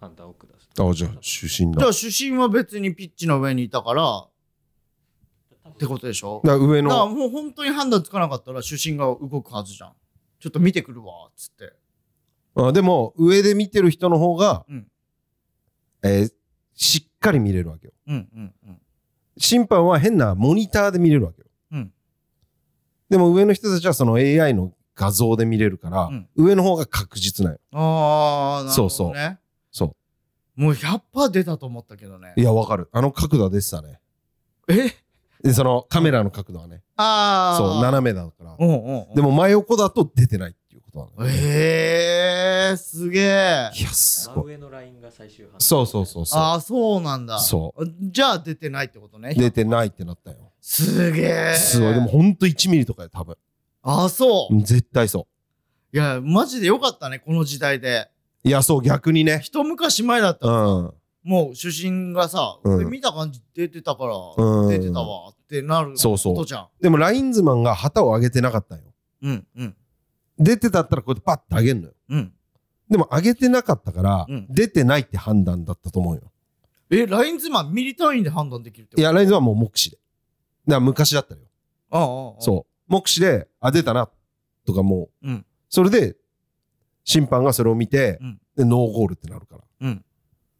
[0.00, 0.68] 判断を下す。
[0.78, 1.80] あじゃあ主審だ。
[1.80, 4.26] じゃあ主審は別にピッチの上にいたから
[5.70, 6.40] ってことでしょ？
[6.44, 9.92] だから上だからのもう本当に判断つかなかったら主審が動くはずじゃん。
[10.40, 11.72] ちょっと見てくるわっつって。
[12.56, 14.86] あでも上で見てる人の方が、うん。
[16.02, 16.32] えー
[16.76, 17.92] しっかり見れるわけよ。
[18.08, 18.80] うんうんうん。
[19.38, 21.92] 審判は変なモニターで見れるわけよ、うん。
[23.08, 26.28] でも上の人たちはその AI の画像で見れるから、うん。
[26.36, 27.60] 上の方が確実なんよ。
[27.72, 29.38] ああなるほどね。
[29.70, 29.94] そうそう。
[29.94, 29.96] そ
[30.56, 32.34] もう100%出たと思ったけどね。
[32.36, 32.88] ういやわかる。
[32.92, 34.00] あの角度は出てたね。
[34.68, 34.94] え？
[35.42, 36.82] でそのカメラの角度はね。
[36.96, 38.56] ああそう斜めだから。
[38.58, 39.14] うんうんうん。
[39.14, 43.70] でも真横だと出てないっていうことなのよええー、すげえ。
[43.74, 44.54] いやす真ごい。
[44.54, 45.60] 上のラインが最終判断。
[45.60, 47.40] そうそうそうそああそうなんだ。
[47.40, 47.84] そう。
[48.00, 49.34] じゃあ出てないってことね。
[49.36, 50.36] う出てないってなったよ。
[50.60, 51.54] すげえ。
[51.56, 51.94] すごい。
[51.94, 53.36] でもほんと1ミリとかよ多分
[53.84, 55.28] ああそう、うん絶対そ
[55.92, 58.08] いやマジでよかったねこの時代で。
[58.44, 59.40] ういやそう逆にね。
[59.42, 60.94] 一昔前だったらさ、うん。
[61.22, 62.74] もう主審がさ、うん。
[62.74, 64.68] 俺見た感じ出てたから、うん。
[64.68, 66.34] 出てたわってなるそうそう。
[66.34, 66.68] ことじゃん。
[66.80, 68.84] でもラインズマンが旗を上げてなかったんよ。
[69.22, 69.76] うんうん。
[70.38, 71.94] 出てたったらこうやってパッて上げんのよ。
[72.08, 72.32] うん。
[72.90, 74.46] でも上げてなかったから、うん。
[74.50, 76.32] 出てないって判断だったと思うよ。
[76.90, 79.00] えラインズマンミリ単位で判断できるってこと？
[79.00, 79.96] いやラインズマンはもう目視で。
[79.96, 80.04] だか
[80.74, 81.46] ら昔だったのよ。
[81.90, 82.04] あああ
[82.38, 82.40] あ。
[82.40, 82.92] そう。
[82.92, 84.10] 目視であ出たな。
[84.66, 85.08] とかも。
[85.22, 85.46] う、うん。
[85.70, 86.16] それで
[87.04, 88.40] 審判がそれを見て、うん。
[88.56, 89.64] でノーゴールってなるから。
[89.80, 90.04] うん。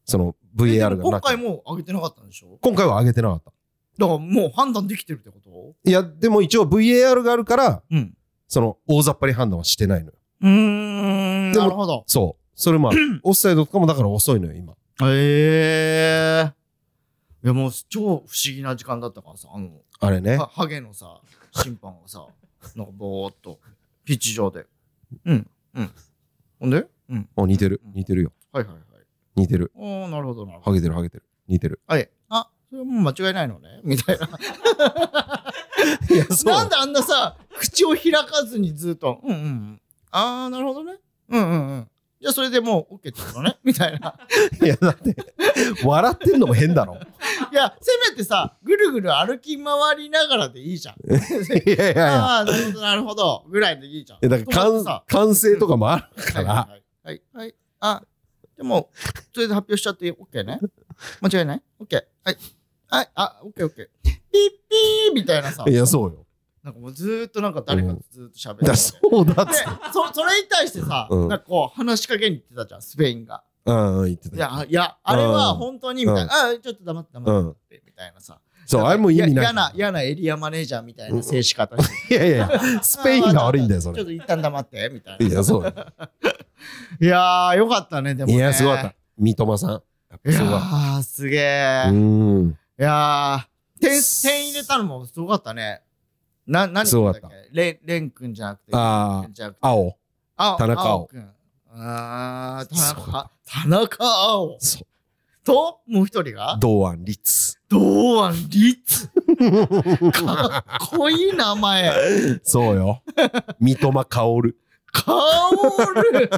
[0.07, 2.59] その VAR がなく回も上げてなかったんでしょ？
[2.63, 3.53] 今回は上げてなかった。
[3.99, 5.75] だからもう判断できてるってこと？
[5.89, 8.17] いやでも一応 VAR があるからうん。
[8.49, 10.15] その大雑把に判断はしてないのよ。
[10.41, 11.53] うーん。
[11.53, 12.05] なるほど。
[12.07, 12.43] そう。
[12.55, 13.21] それもある。
[13.23, 14.73] オフサイドとかもだから遅いのよ今。
[15.07, 16.53] へえ
[17.43, 19.69] いやもう超不思議な時間だったからさあの
[20.01, 20.37] あれね。
[20.39, 21.21] はハゲのさ
[21.53, 22.27] 審判がさ
[22.77, 23.61] なんかぼーっと
[24.05, 24.67] ピッチ上で。
[25.25, 25.51] うん。
[25.75, 25.91] うん。
[26.61, 26.87] ほんで？
[27.09, 27.29] うん。
[27.37, 27.81] あ似てる。
[27.85, 28.33] うん似てるよ。
[28.53, 28.85] はいはいはい。
[29.37, 29.73] 似てる。
[29.75, 31.25] おーなるほどなるほハゲてるハゲてる。
[31.49, 31.81] 似てる。
[31.89, 33.81] どはいあそれはもう間違いないのね。
[33.85, 34.27] みたいな。
[36.11, 36.55] いやそう。
[36.55, 39.21] なんであんなさ口を開かずにずっと。
[39.23, 39.81] うんうんうん。
[40.11, 40.99] ああなるほどね。
[41.29, 41.91] うんうんうん
[42.25, 44.17] じゃあそれでもう OK ってことね みたいな
[44.63, 45.15] いやだって
[45.85, 46.99] 笑ってんのも変だろ
[47.53, 51.13] いやせめてさぐるぐる歩き回りながらでいいじゃん い
[51.67, 53.45] やいやいやああ、なるほど、なるほど。
[53.49, 54.19] ぐらいでいいじゃん。
[54.19, 57.23] いやだから完完成とかもあるから、はい、はい、はい。
[57.35, 57.55] はい。
[57.81, 58.03] あ、
[58.57, 58.91] でも、
[59.35, 60.61] それで発表しちゃって OK ね。
[61.21, 62.05] 間違いない ?OK。
[62.25, 62.39] はい。
[62.89, 63.11] はい。
[63.15, 63.89] あ、OK、OK。
[64.03, 65.75] ピッピーみたいなさい。
[65.75, 66.25] やそうよ
[66.65, 68.79] なんかもうずーっとなんか誰かとずーっと喋ってだて。
[68.79, 73.45] そうだっつで、そ、それに対してさ、うんなんかこう話しかけに行ってたじゃん、スペインが。
[73.67, 76.33] うんうん言ってたいや、いや、あれは本当に、みたいな。
[76.33, 78.41] あ、ちょっと黙って黙って、みたいなさ。
[78.67, 82.15] そうあれも意味ないや嫌な、嫌なエリアマネージャーみたいな静止方して。
[82.15, 85.27] いやいやスペインが悪いんだよそれちょっと一旦黙って、みたいな。
[85.27, 85.75] いやそうよ
[87.01, 88.37] いやー、よかったね、でも、ね。
[88.37, 91.95] いやすごかった三笘さんやっぱいやすごかっー、すげたうー。
[91.95, 93.91] いんやー、点、
[94.23, 95.83] 点入れたのもすごかったね。
[96.47, 98.73] な、何すごかっただけレン、レン君じゃなくて。
[98.73, 99.59] あーじゃなくて。
[99.63, 99.97] 青。
[100.37, 101.31] あ田中碧青君。
[101.77, 104.57] あー、田中、田中青。
[104.61, 104.87] そう。
[105.45, 106.57] と、もう一人が？
[106.59, 107.59] 堂安律。
[107.69, 109.09] 堂安律。
[110.13, 111.93] かっこいい名前。
[112.43, 113.03] そうよ。
[113.61, 114.55] 三笘薫。
[114.93, 115.61] カオ
[115.93, 116.31] ル。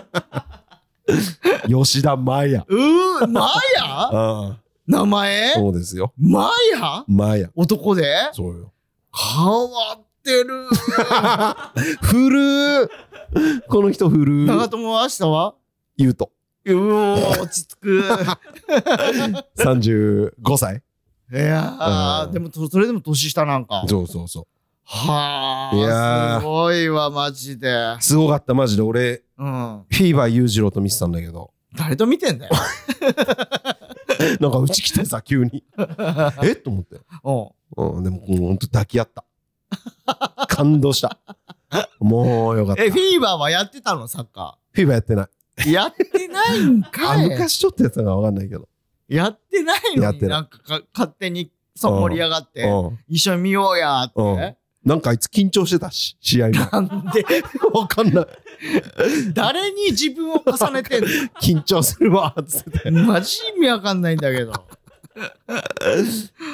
[1.69, 2.65] 吉田麻也。
[2.67, 3.43] うー、マ
[3.77, 5.51] ヤあ名前？
[5.51, 6.13] あそうですよ。
[6.17, 7.51] マヤ麻也。
[7.55, 8.31] 男で？
[8.33, 8.73] そうよ
[9.17, 10.67] 変わってる。
[12.03, 12.89] 古ー
[13.69, 15.55] この人古ー長友は明日は？
[15.97, 16.31] 言うと
[16.67, 18.05] うおー、落ち着く。
[19.57, 20.83] 35歳
[21.33, 23.85] いやでもと、それでも年下なんか。
[23.89, 24.47] そうそうそ
[24.85, 27.69] はいやすごいわ、マジで。
[27.99, 29.85] うすごかったマジで俺うん。
[29.91, 32.53] フィーバー裕次郎と見てたんだけど誰と見てんだよ。
[34.41, 35.65] なんかうち来てさ急に。
[36.43, 36.57] えっ？
[36.57, 37.01] と思って。
[37.77, 37.83] う。
[37.83, 39.25] んうんでももうほんと抱き合った。
[40.49, 41.19] 感動した。
[41.99, 42.85] もうよかった。
[42.85, 44.07] え、フフィーバーはやってたの？
[44.09, 45.27] サッカィーバーやってない。
[45.59, 45.73] ー。
[45.73, 47.29] やってないんあかい。
[47.29, 48.69] 昔ちょっとやってたかわかんないけど。
[49.09, 50.29] やってないのやってない。
[50.29, 52.99] になんかか勝手にそう盛り上がって、うん。
[53.09, 54.57] 一緒に見ようやって。
[54.87, 57.25] なんかあいつ緊張してたし試合もなんで、
[57.75, 58.27] わかんない。
[59.35, 61.09] 誰に自分を重ねてんの？
[61.43, 62.91] 緊張するわっつって。
[62.93, 64.53] マジ意味わかんないんだけど。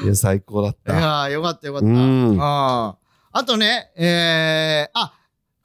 [0.02, 1.86] いや最高だっいたやー、よかったよかった。
[1.86, 2.38] うん。
[2.40, 2.96] あ
[3.32, 5.12] あとね、えー、あ、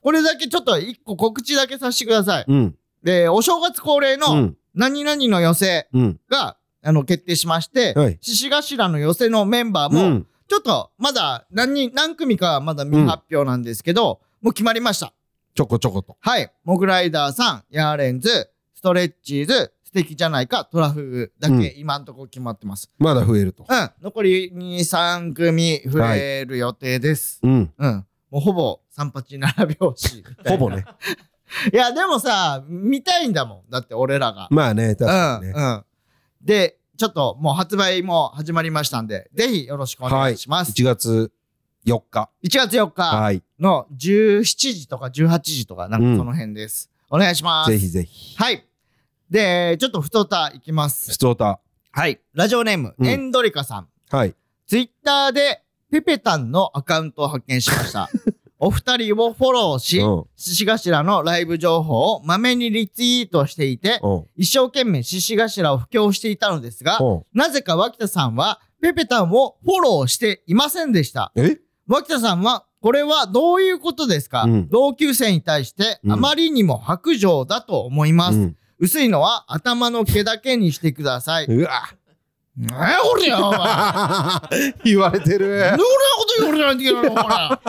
[0.01, 2.45] これだけちょっと一個告知だけさせてください。
[2.47, 2.75] うん。
[3.01, 4.57] で、お正月恒例のうん。
[4.75, 6.19] 何々の寄せうん。
[6.29, 8.17] が、あの、決定しまして、はい。
[8.21, 15.13] 獅子頭の寄せのメンバーも、うんちょっとまだ何人、何組かはまだ未発表なんですけど、もう決まりました。
[15.53, 16.17] ちょこちょこと。
[16.19, 16.51] はい。
[16.63, 22.91] モグライダーさん、ヤーレンズ、ストレッチーズ、素敵じゃないか、トラフグだけ今んとこ決まってます。
[22.99, 23.65] まだ増えると。
[23.67, 23.91] うん。
[24.01, 27.39] 残り2、3組増える予定です。
[27.43, 27.73] うん。
[27.77, 28.05] うん。
[28.29, 30.51] もうほぼ三八七拍子みたいな。
[30.51, 30.85] ほぼね。
[31.73, 33.69] いや、でもさ、見たいんだもん。
[33.69, 34.47] だって俺らが。
[34.51, 35.53] まあね、確かにね。
[35.55, 35.65] うん。
[35.65, 35.83] うん。
[36.41, 40.71] で、ちょっともう発売も始まりましたんで、ぜひよろしくお願いします。
[40.71, 41.31] 1月
[41.85, 42.29] 4日。
[42.43, 43.43] 1月4日はい。
[43.59, 46.89] の17時とか18時とか、なんかその辺です。
[47.09, 47.71] お願いします。
[47.71, 48.35] ぜひぜひ。
[48.37, 48.65] はい。
[49.29, 51.13] で、ちょっと太田いきます。
[51.13, 51.59] ストータ
[51.91, 52.19] はい。
[52.33, 53.87] ラジオネーム、うんエンドリカさん。
[54.09, 54.15] ー。
[54.17, 54.35] はい。
[54.65, 58.09] ツイッターでペペタンのアカウントを発見しました。
[58.59, 60.25] お二人をフォローし、うん。
[60.35, 64.25] 獅子頭のライブ情報をまめにリツイートしていて、うん。
[64.35, 67.23] 一生懸命獅子頭を布教していたのですが、うん。
[67.33, 71.31] なぜか脇田さんはペペタンをフォローしていませんでした。
[71.35, 71.57] え？
[71.87, 78.37] 脇田さんは、これはどういうことですか、うん同級生に対してうんあまりにも白状だと思います。
[78.37, 81.45] うん薄いのは頭の毛だけにしてください。
[81.45, 81.89] うわ。
[82.57, 83.59] なんやこれよ、お前。
[83.59, 85.47] なんで言われてる。
[85.47, 85.85] こんなこ
[86.27, 87.61] と言われないといけないの、ほら。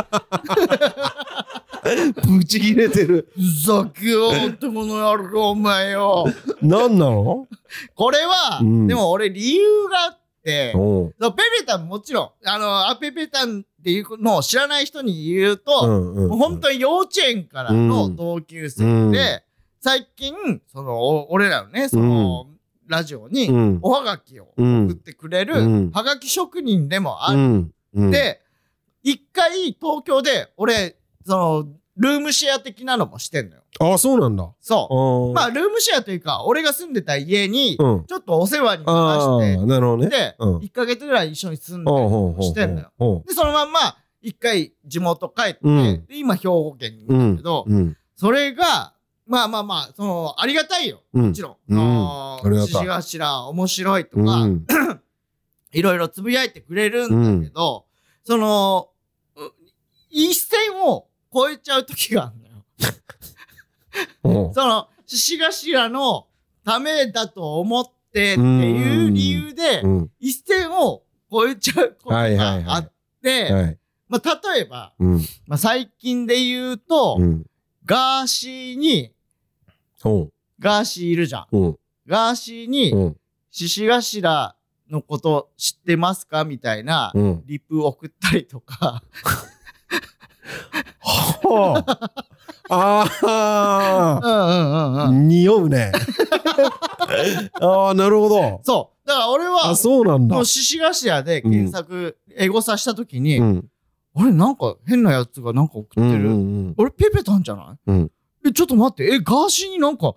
[2.27, 3.29] ブチ切れてる。
[3.35, 6.27] ふざけようってこの野郎、お前よ。
[6.63, 7.47] 何なの？
[7.95, 11.13] これは、うんでも俺理由があって、ペ
[11.61, 19.13] ペタンもちろん、あの、アペペタンっていうのを知らない人に言うと、うんうんもう本当に幼稚園からの同級生で、うん
[19.81, 20.35] 最近、
[20.67, 22.47] その、お俺らのね、その、
[22.89, 27.71] ラジオにうん、おはがきをうん送ってくれる、うんはがき職人でもある。
[28.11, 28.41] で、
[29.03, 33.63] 一回東京で、俺、その、ルームシェア的なのもしてんのよ。
[33.81, 34.49] あ、そうなんだ。
[34.61, 35.35] そう。
[35.35, 40.09] まああ、ルームシェアというか、俺が住んでた家に、ちうんょっとお世話にあなー、なるほどね。
[40.11, 42.93] らして、うん1ヶ月ぐらい一緒に住んで、してんのよ。
[42.99, 45.61] ほで、そのまんま、一回地元帰って、
[46.11, 47.97] 今兵庫県にいるうんんだけど、うん。
[48.17, 48.93] それが、
[49.29, 51.03] まあまあまあ、その、ありがたいよ。
[51.13, 51.75] うんもちろん。
[51.75, 54.65] うん獅子頭面白いとうか、ん。
[55.73, 57.87] いろいろつぶやいてくれるんだけど、
[58.25, 58.89] その、
[59.37, 59.41] う
[60.11, 62.65] 一線を超えちゃう時があるのよ。
[64.49, 66.27] うんその、獅子頭の
[66.65, 70.11] ためだと思ってっていう理由でう、ん。
[70.19, 73.79] 一線を超えちゃうことがあって、はい。
[74.09, 75.21] まあ、例えば、うん。
[75.47, 77.45] まあ、最近で言うと、うん。
[77.85, 79.18] ガーシーに、ほ
[80.61, 81.47] ガーシーいるじゃん。
[81.53, 81.59] う。
[81.59, 81.79] うん。
[82.07, 83.17] ガーシーに、うん。
[83.51, 84.55] 獅子頭
[84.91, 86.45] のこと知ってますか？
[86.45, 87.43] みたいな、うん。
[87.47, 89.03] リプ送ったりとか、
[91.43, 91.85] ほう。
[92.71, 95.05] あうんうんうんあ。
[95.09, 95.29] うん。
[95.29, 95.93] 匂うね。
[97.61, 98.61] ああ、なるほど。
[98.65, 99.09] そう。
[99.09, 100.45] だから俺はあ、、そうなんだもう。
[100.45, 103.71] 獅子頭で検索、エゴサしたときに、うん。
[104.15, 104.33] あれ？
[104.33, 106.31] なんか変なやつがなんか送ってうんうる。
[106.31, 106.91] んあれ？
[106.91, 107.91] ペペたんじゃない？
[107.91, 108.11] うん。
[108.49, 110.15] え、ちょっと待って、え、ガーシーになんか、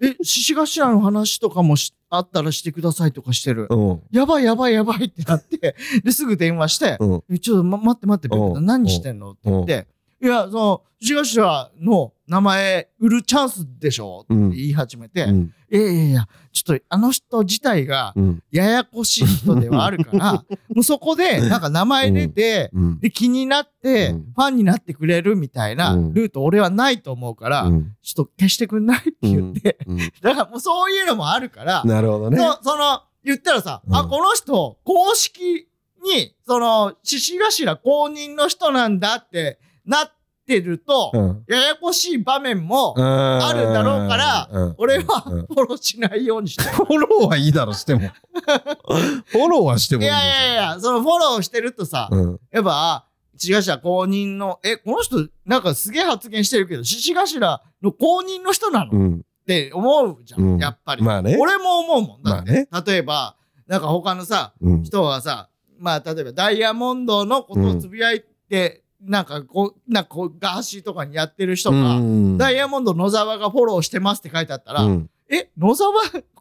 [0.00, 3.66] え、獅子頭の話とかもしあったらしてくださいとかしてる。
[3.70, 4.02] うん。
[4.10, 7.24] やばいやばいやばいってなって、で、すぐ電話して、うん。
[7.30, 9.32] えちょっと、ま、待って待って、何してんの？
[9.32, 9.86] って言って、
[10.22, 14.20] いや、その、獅子頭の名前売るチャンスでしょ？
[14.24, 15.54] って言い始めて、うん。
[15.70, 18.42] いやいやいや、ちょっとあの人自体がうん。
[18.50, 20.32] ややこしい人ではあるから、
[20.74, 23.00] もうそこでなんか名前出て、うん。
[23.00, 24.32] で気になって、うん。
[24.34, 26.14] ファンになってくれるみたいなうん。
[26.14, 27.96] ルート俺はないと思うから、うん。
[28.02, 28.98] ちょっと消してくんない？
[29.00, 29.98] って言って、うん。
[30.22, 32.38] だからもうそういうのもあるから、なるほどね。
[32.38, 34.08] そその、言ったらさ、あ、うん。
[34.08, 35.68] この人、公式
[36.02, 41.44] に、その、獅子頭公認の人なんだってなってると、うん。
[41.48, 46.70] ややこしい場面も、ああるだろうからうん俺はうんフォローしないようにしてる。
[46.70, 48.00] フォローはいいだろ、しても。
[49.26, 50.10] フォローはしてもいいい。
[50.10, 52.40] やいやいや、そのフォローしてるとさ、うん。
[52.50, 58.90] やっぱ、獅子頭公認の、え、この人、なんかすげえ発言してるけど、獅子頭の公認の人なの？
[58.90, 59.22] っうん。
[59.46, 61.02] て思うじゃん、うんやっぱり。
[61.02, 61.36] まあね。
[61.40, 62.22] 俺も思うもん。
[62.22, 64.82] だって、ま例えば、なんか他のさ、うん。
[64.84, 75.92] 人がさ、まあ、例えばダイヤモンドのことをつぶやいて、なんかこう、なんかこう、ガーシーとかにやってる人が、うんダイヤモンド野沢がフォローしてますって書いてあったら、うんえ、野沢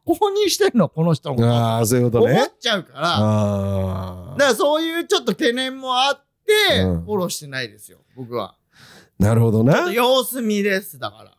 [0.03, 0.13] 公
[0.45, 0.89] 認してんの？
[0.89, 1.45] この人も。
[1.45, 2.51] ああ、そういうこと思っね。
[2.59, 4.35] ちゃうから、ああ。
[4.37, 8.55] だからそういうちょっと懸念もあって、うんフォローしてないですよ、僕は。
[9.17, 9.91] なるほどな。
[9.91, 11.31] 様子見です、だから。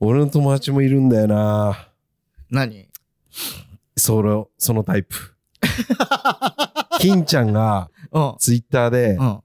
[0.00, 1.88] 俺の友達もいるんだよな。
[2.50, 2.88] 何？
[3.96, 5.14] その、そのタイプ。
[6.98, 8.34] 金ちゃんがうん。
[8.38, 9.40] ツイッターでう、ん。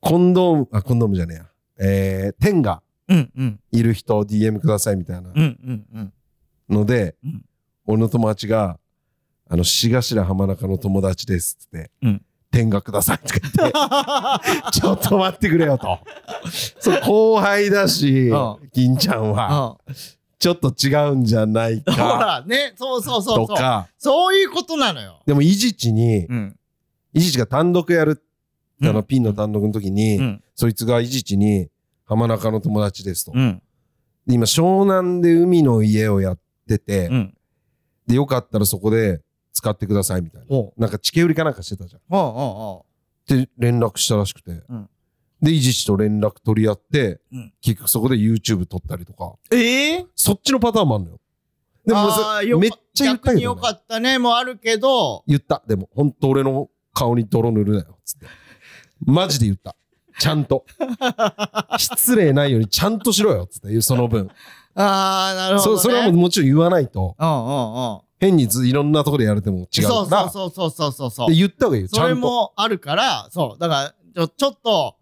[0.00, 1.46] コンドーム、あ、コンドームじゃねえや。
[1.82, 3.30] えー、天がうん。
[3.36, 3.60] うん。
[3.72, 5.36] いる人 DM くださいみたいなうん。
[5.36, 5.86] うん。
[5.94, 6.12] うん。
[6.68, 7.44] ので、うん
[7.86, 8.78] 俺の友達が、
[9.48, 12.22] あの、しがしら浜中の友達ですっつって、うん
[12.52, 16.00] 天がくださいとか言って ちょっと待ってくれよと
[16.80, 19.94] そう後輩だしうん金ちゃんはうん
[20.36, 26.56] ちょっと違うんじゃないほからねそうそうそうそうとかそういうことなのよでもいじちにうん
[27.12, 28.20] いじちが単独やる
[28.82, 30.42] あのうんピンの単独の時に、うん。
[30.54, 31.68] そいつがいじちに
[32.04, 33.62] 浜中の友達ですと、うん。
[34.26, 37.34] で今湘南で海の家をやってて、うん。
[38.06, 39.20] でよかったらそこで
[39.52, 40.46] 使ってくださいみたいな。
[40.48, 42.00] ほなんかチケ売りかなんかしてたじゃん。
[42.00, 42.86] うほうほ
[43.26, 44.88] で連絡したらしくて、うん。
[45.42, 47.52] でいじちと連絡取り合って、うん。
[47.62, 49.34] 結局そこで YouTube 撮ったりとか。
[49.50, 50.06] うええ？
[50.14, 51.20] そっちのパターンもあるのよ。
[51.86, 54.18] でもめっちゃ言った逆によかったね。
[54.18, 55.24] もあるけど。
[55.26, 55.62] 言った。
[55.66, 58.26] でも本当俺の顔に泥塗るなよつって
[59.00, 59.76] マジで言った。
[60.18, 60.64] ちゃんと。
[61.78, 63.80] 失礼ないようにちゃんとしろよつって。
[63.80, 64.30] その分。
[64.74, 67.16] ああなるほど、ね、そそれはもうもちろん言わないと。
[67.18, 68.00] うんうんうん。
[68.20, 71.28] 変にずいろんなところでやれても違うそうからそうそうそうそうそう。
[71.30, 72.20] で言った方がいいよちそれゃんと。
[72.20, 73.58] もあるからそう。
[73.58, 74.96] だからちょちょっと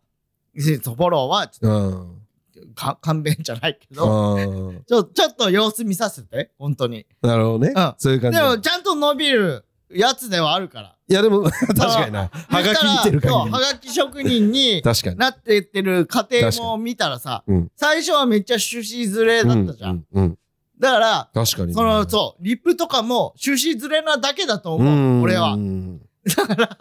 [0.54, 2.18] フォローはちょっうん。
[2.52, 4.84] とか勘弁じゃないけどうん。
[4.86, 7.06] ちょちょっと様子見させて本当に。
[7.22, 7.94] なるほどね、うん。
[7.98, 8.38] そういう感じ。
[8.38, 10.94] でもちゃんと伸びるやつではあるから。
[11.08, 12.30] いやでも 確かにな。
[12.48, 15.16] はがき見てるそう限はがき職人にり確かに。
[15.16, 17.70] なってってる過程も見たらさ、うん。
[17.76, 19.90] 最初はめっちゃ趣旨ずれだったじゃん。
[19.90, 20.38] うんうんうん。
[20.78, 21.68] だから、確かに。
[21.68, 25.22] ねその、そう、リップとかも趣旨ずれなだけだと思う、うん。
[25.22, 25.54] 俺は。
[25.54, 25.56] う。
[25.56, 26.00] ん
[26.36, 26.78] だから、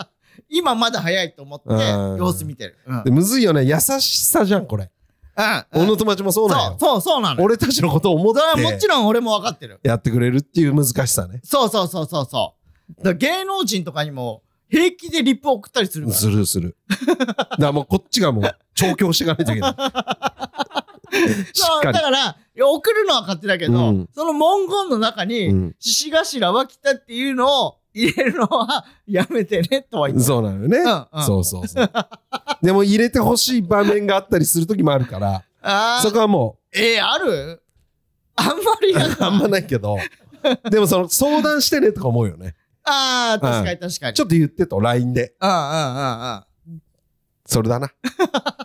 [0.49, 2.18] 今まだ早いと思ってうん。
[2.18, 2.78] 様子見てる。
[2.86, 3.03] うん。
[3.03, 3.64] でむずいよね。
[3.64, 4.91] 優しさじゃんこれ。
[5.38, 5.66] うん。
[5.74, 7.45] 俺の友達もそうなんよそう、そう、そうなのよ。
[7.45, 9.80] 俺たちのことを思っそれはもてちろん俺も分かってる。
[9.84, 11.39] やってくれるっていう難しさね。
[11.43, 12.57] そうそうそうそうそう。
[13.01, 16.17] だ芸能人とかにも平気でリップ送ったりするから。
[16.17, 16.75] するする。
[17.17, 19.73] だからもうこっちがもう 調教していかないといけない。
[21.53, 24.09] しそうだから、送るのは勝手だけど、うん。
[24.13, 25.75] その文言の中に、うん。
[25.79, 31.23] 獅子頭は来たっていうのを入れるのはやめてねとは言ってそうなのよね、うんうん。
[31.23, 31.91] そうそうそう。
[32.61, 37.61] でも入れてほしい場面があったりする時もあるからそこはもえー、ある？
[38.35, 39.97] あんまりやう あんまないけど。
[40.69, 42.55] でもその相談してねとか思うよね
[42.89, 44.13] ああ、確かに確かに。
[44.13, 46.35] ちょっと言ってと LINE でうんうんうん
[46.71, 46.81] うん。
[47.45, 47.91] それだな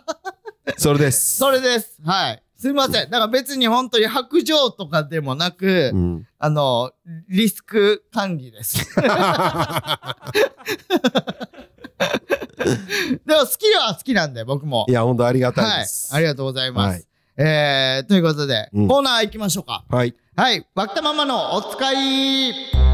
[0.77, 2.01] それですそれです。
[2.03, 2.43] はい。
[2.57, 3.09] すいません。
[3.09, 6.91] だから別に本当に白状とかでもなく、うんあの、
[7.27, 8.85] リスク管理です。
[8.95, 9.01] で
[13.35, 14.93] も好きは好きなんで、僕もい。
[14.93, 16.15] や本当ありがたいはいです。
[16.15, 16.93] ありがとうございます。
[16.93, 17.05] はい
[17.35, 19.83] えー、ということで、うんコーナー行きましょうか。
[19.89, 20.65] はいはい。
[20.75, 22.92] わきたままのお使い。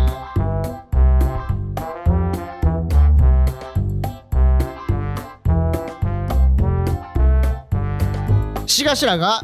[8.79, 9.43] しがしらが、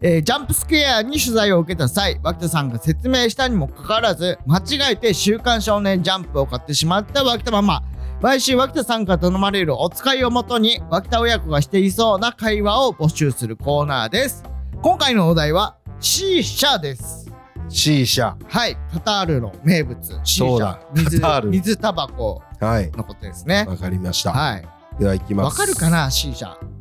[0.00, 7.82] えージャンプスクエアに取材を受けた際、脇田さんが説明したにもかかわらず、間違えて週刊少年ジャンプを買ってしまった脇田ママ。
[8.20, 14.42] 毎週脇田さんから頼まれるお使いをもとに、脇田親子がしていそうな会話を募集するコーナーです。
[14.82, 17.30] 今回のお題は、シーシャです。
[17.68, 20.80] C 社はい、カタールの名物、シーシャそうだ。
[20.92, 23.64] 水カタール水タバコはいのことですね。
[23.68, 24.68] わかりましたはい。
[24.98, 26.71] では行きますわかるかな、シーシャ。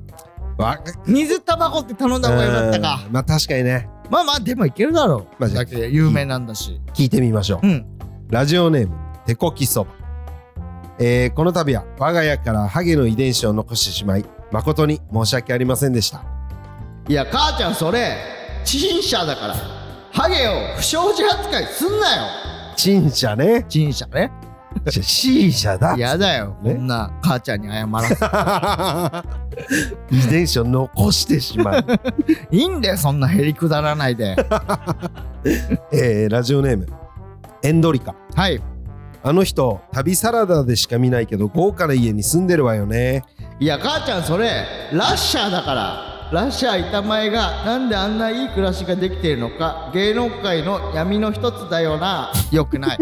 [0.57, 3.03] わ水タバコって頼んだ方がよかったか。
[3.07, 5.35] うんまあ確かにねまあまあ、でもいけるだろう。
[5.39, 6.81] マジでだけ有名なんだし。
[6.93, 7.85] 聞いてみましょううん。
[8.29, 8.95] ラジオネーム
[9.25, 9.91] 手こきそば
[10.99, 16.23] えーこの度は我が家からハゲの遺伝子を残してしまい誠に申し訳ありませんでした
[17.07, 18.15] いや、母ちゃん、それ、
[18.63, 19.55] チンシャだから。
[20.11, 22.23] ハゲを不祥事扱いすんなよ。
[22.75, 24.31] チン社ねチンシャね。
[24.89, 25.95] C 社だ。
[25.97, 26.57] やだよ。
[26.61, 29.25] こねんな母ちゃんに謝ら
[30.09, 31.85] せ遺伝子を残してしまう、
[32.51, 34.35] いいんだよ、そんなへりくだらないで。
[35.91, 36.87] えーラジオネーム。
[37.63, 38.15] エンドリカ。
[38.35, 38.61] はい。
[39.23, 43.23] あの人旅サラダでしか見ないけど豪華な家に住んでるわよね。
[43.59, 52.31] いや母ちゃんそれラッシャーだからラッシャー板前がなんであんないい暮らしができているのか芸能界の闇の一つだよな。
[52.53, 52.97] よくない。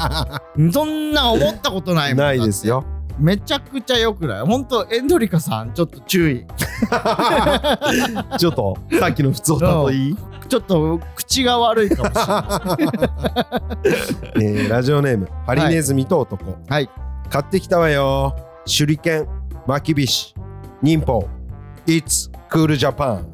[0.72, 2.24] そんな思ったことないもん。
[2.24, 2.82] ないですよ。
[3.18, 4.40] めちゃくちゃよくない。
[4.40, 6.46] ほんとエンドリカさんちょっと注意。
[8.38, 10.16] ちょっとさっきの普通だといい、
[10.48, 12.14] ちょっと口が悪いかもし
[12.78, 13.02] れない。
[14.40, 16.88] えーラジオネームハリネズミと男、はい。
[17.28, 18.34] 買ってきたわよ。
[18.64, 19.28] 手裏剣
[19.66, 20.34] 巻きびし
[20.80, 21.28] 忍法
[22.52, 23.24] It's cool Japan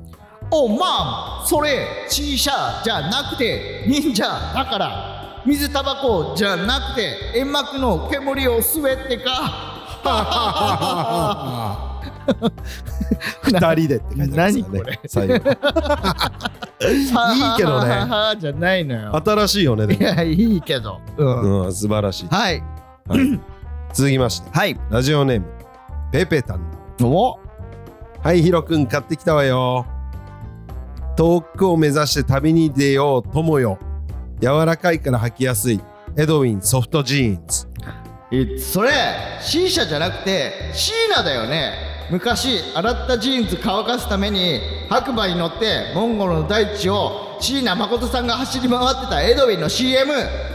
[0.50, 9.74] おまんそれチーシャーじゃなくて忍者だから水タバコじゃなくて煙幕の煙を吸えってか
[13.42, 15.40] 二人でって書いてあります何よね最後 いい
[17.56, 18.06] けどね
[18.38, 19.22] じゃないのよ。
[19.24, 21.00] 新しいよねでいや、いいけど。
[21.16, 21.26] うん。
[21.26, 22.62] も、うん、素晴らしい、はい。
[23.08, 23.40] はい
[23.92, 25.46] 続きましてはいラジオネーム
[26.12, 26.60] ペペタン
[27.02, 27.38] お
[28.22, 29.86] はいヒロくん買ってきたわよ。
[31.16, 33.78] 遠くを目指して旅に出よう友よ。
[34.40, 35.80] 柔らかいから履きやすい。
[36.16, 37.68] エドウィンソフトジーンズ
[38.32, 38.90] えそれ
[39.40, 41.74] C 社じゃなくてシーナだよね。
[42.10, 50.12] 昔洗ったジーンズ乾かすために白馬に乗ってモンゴルの大地を椎名誠さんが走り回ってたエドウィンの CM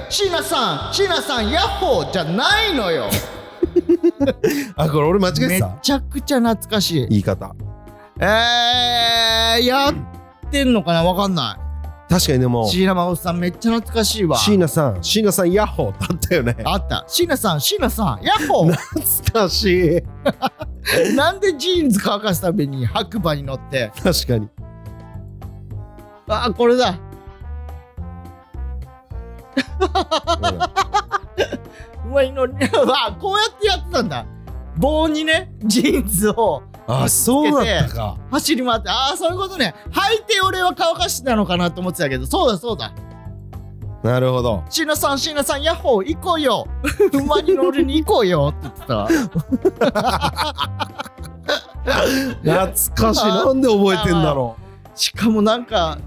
[0.10, 3.06] 椎名さん椎名さんヤッホーじゃないのよ。
[4.76, 7.08] あこれ俺間違えてめたちゃくちゃ懐かしい。
[7.10, 7.56] 言い方。
[8.20, 9.94] えー、やっ
[10.52, 11.04] てんのかな？
[11.04, 11.60] わかんな
[12.10, 14.38] 確かにでもい椎名誠さんめっちゃ懐かしいわ。
[14.38, 16.56] 椎名さん椎名さんヤッホーだったよね。
[16.64, 17.06] あった。
[17.08, 18.74] 椎名さん椎名さんヤッホー。
[18.74, 20.04] 懐かしい。
[21.16, 23.92] なんでジーンズ乾かすために白馬に乗って。
[24.04, 24.50] 確かに。
[26.28, 26.96] あこれだ
[32.06, 32.56] うまいのに。
[32.64, 34.26] あこうやってやってたんだ。
[34.78, 38.18] 棒にねジーンズをあそうだったか。
[38.32, 38.90] 走り回って。
[38.90, 39.74] ああそういうことね。
[39.92, 42.26] 履いて俺は乾かしてたのかなと思ってたけど。
[42.26, 42.94] そうだそうだ。
[44.04, 44.64] なるほど。
[44.70, 46.68] 椎名さん椎名さんヤッホー行こうよ。
[47.14, 48.54] 馬に乗りに行こうよ。
[48.54, 49.08] って言ってた。
[52.44, 53.26] 懐かしい。
[53.28, 54.58] なんで覚えてんだろ
[54.96, 56.00] しかもなんか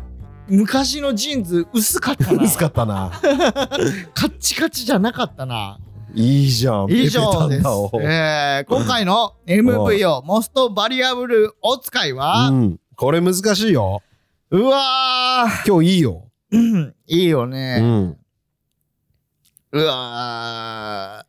[0.47, 2.43] 昔のジーンズ薄かったな。
[2.43, 3.11] う薄かったな。
[4.13, 5.79] カッチカチじゃなかったな
[6.19, 6.91] いいじゃん。
[6.91, 7.67] 以上です。
[8.01, 12.81] えー、今回の MV をモストバリアブルお使いは、うん。
[12.97, 14.03] これ難しいよ。
[14.51, 15.71] うわー。
[15.71, 16.31] 今日いいよ。
[16.53, 16.95] うん。
[17.07, 18.17] いいようね、ん。
[19.73, 21.27] うわ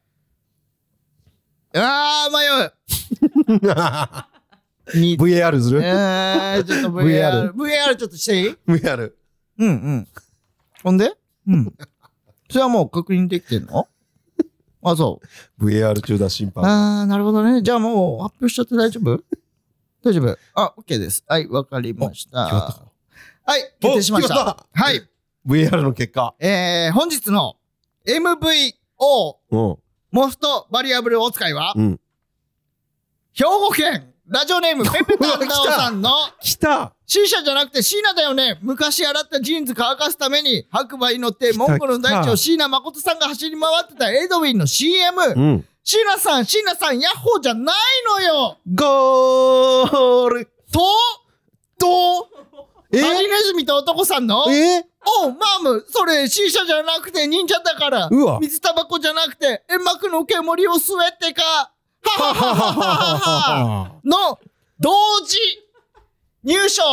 [1.74, 1.78] ー。
[1.78, 2.48] うわー迷
[4.96, 4.96] う。
[5.02, 5.82] に VAR する？
[5.84, 9.12] えー、ちょっと VR VR ちょっとしていい ?VAR
[9.58, 10.08] うんうん。
[10.82, 11.12] ほんで？
[11.46, 11.74] うん。
[12.50, 13.90] それはもう確認できてんの？
[14.84, 15.20] あそ
[15.60, 17.62] う VAR 中だ審判あー、なるほどね。
[17.62, 19.24] じゃあもう発表しちゃって大丈夫？
[20.04, 20.38] 大丈夫？
[20.54, 21.24] あ、OK です。
[21.28, 22.40] はい、わかりました。
[22.40, 22.88] は
[23.58, 24.28] い、決定しまし。
[24.28, 25.02] たはい。
[25.48, 27.56] VAR の結果えー、本日の
[28.06, 28.74] MVO
[29.52, 29.78] うん
[30.12, 32.00] モストバリアブルお使いは、うん
[33.34, 36.10] 兵庫県ラジオネームペペタンダオさんの
[36.42, 36.92] 来た。
[37.06, 38.60] C 社じゃなくて椎名だよね。
[38.62, 45.22] 昔洗ったジーンズ乾かすために白馬に乗ってモンゴルの大地を椎名誠さんが走り回ってたエドウィンの CM。
[45.22, 45.66] うん。
[45.82, 47.76] 椎名さん、椎名さん、ヤッホーじゃない
[48.06, 48.58] のよ。
[48.76, 50.46] ゴール。
[50.74, 50.82] と、
[51.80, 52.28] と、
[52.92, 53.02] え？
[53.02, 54.52] ハリネズミと男さんの？
[54.52, 54.86] え？
[55.24, 58.10] おう、マム、それ、シーシャじゃなくて忍者だから。
[58.12, 58.40] うわ。
[58.42, 61.72] 水タバコじゃなくて、煙幕の煙を吸えってか。
[62.04, 64.39] はははははははの、
[64.80, 64.91] 同
[65.26, 65.38] 時、
[66.43, 66.84] 入賞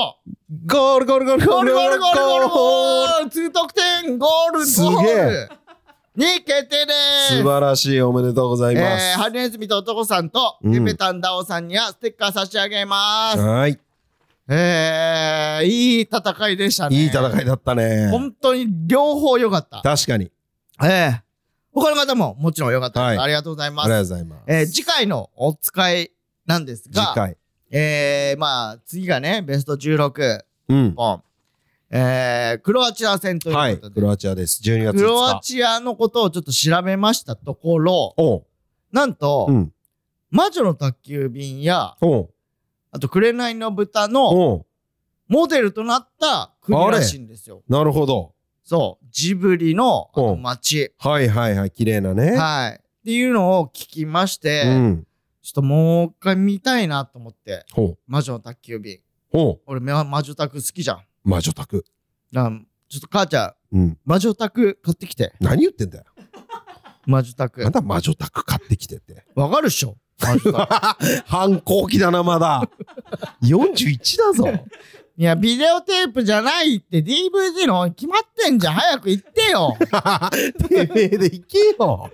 [0.67, 5.49] ゴールゴールゴールゴールゴールゴールゴールゴール !2 得点ゴールすゴール
[6.17, 6.93] に決定で
[7.29, 13.39] す素晴らしいおめでとうございまえー、ハリネズミと男さんと、うんペペタンダオさんにはステッカー差し上げます。
[13.41, 13.79] はい
[14.49, 16.97] えー、いい戦いでしたね。
[16.97, 19.81] いい戦いだったね本当に両方良かった。
[19.83, 20.31] 確かに
[20.83, 21.23] ええ
[21.75, 23.25] 他の方ももちろん良かったです、はい。
[23.25, 23.87] ありがとうございます。
[23.87, 24.43] ありがとうございます。
[24.47, 26.13] えー次回のお使い
[26.47, 27.37] なんですが、次回。
[27.71, 30.95] えー、まあ、次がね、ベスト16うん。
[30.95, 31.23] 本、
[31.91, 34.61] えー、クロアチア戦というはいことで、クロアチアです。
[34.63, 38.45] 12月クロア5日チアのことをちょっと調べましたところ、おう。
[38.93, 39.73] なんと、うん。
[40.31, 42.31] 魔女の宅急便や、おう。
[42.93, 44.67] あと、紅の豚のおう。
[45.27, 47.63] モデルとなった国らしいんですよ。
[47.69, 48.34] なるほど
[48.65, 50.95] そう、ジブリのあのうん街。
[50.99, 52.81] はいはいはい綺麗なねはい。
[52.81, 55.07] っていうのを聞きまして、うん
[55.43, 57.67] ちょっともう一回見たいなと思って、
[58.07, 59.01] 魔女の宅急便。
[59.67, 61.03] 俺、ま魔女宅好きじゃん。
[61.23, 61.85] 魔女宅
[62.33, 62.51] だ
[62.89, 65.35] ちょっと母ちゃん、うん魔女宅買ってきて。
[65.41, 66.05] 何言ってんだよ
[67.05, 67.71] 魔女宅ま。
[67.71, 69.99] だ魔女宅買ってきてってわかるっしょ。
[71.27, 72.71] 反抗期だなまだ
[73.43, 74.45] 41だぞ
[75.17, 78.75] いや、ビデオテープじゃないって DVD の決まってんじゃん。
[78.75, 79.77] 早く言ってよ。
[80.69, 82.11] てめえで行けよ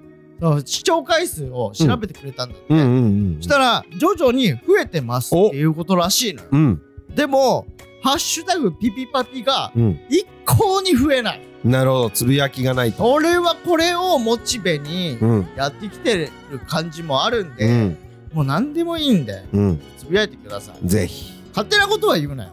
[0.63, 2.65] 視聴回数を調べてくれたんだって。
[2.69, 6.49] うんうんうんそしたら、徐々に増えてますっていうことらしいのよ。
[6.51, 6.81] うん。
[7.15, 7.65] でも、
[8.03, 9.99] ハッシュタグピピパピがうん。
[10.07, 11.50] 一向に増えない。
[11.63, 12.09] なるほど。
[12.09, 13.11] つぶやきがないと。
[13.11, 15.47] 俺はこれをモチベにうん。
[15.55, 17.97] やってきてる感じもあるんで、うん。
[18.33, 19.81] もう何でもいいんでうん。
[19.97, 20.87] つぶやいてください。
[20.87, 21.33] ぜひ。
[21.49, 22.49] 勝手なことは言うなよ。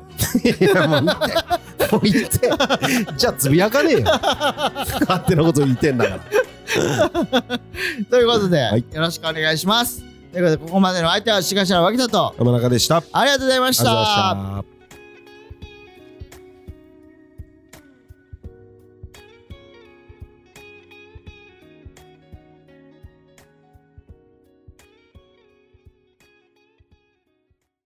[0.61, 1.13] いやもうも
[1.99, 2.51] う言って。
[3.17, 4.05] じゃあつぶやかねえよ。
[4.05, 6.21] 勝手なこと言ってんだから。
[8.11, 8.85] ということで、はい。
[8.93, 10.03] よろしくお願いします。
[10.33, 13.03] ということでここまでの相手はしがしらわきだと山中でした。
[13.13, 14.78] ありがとうございました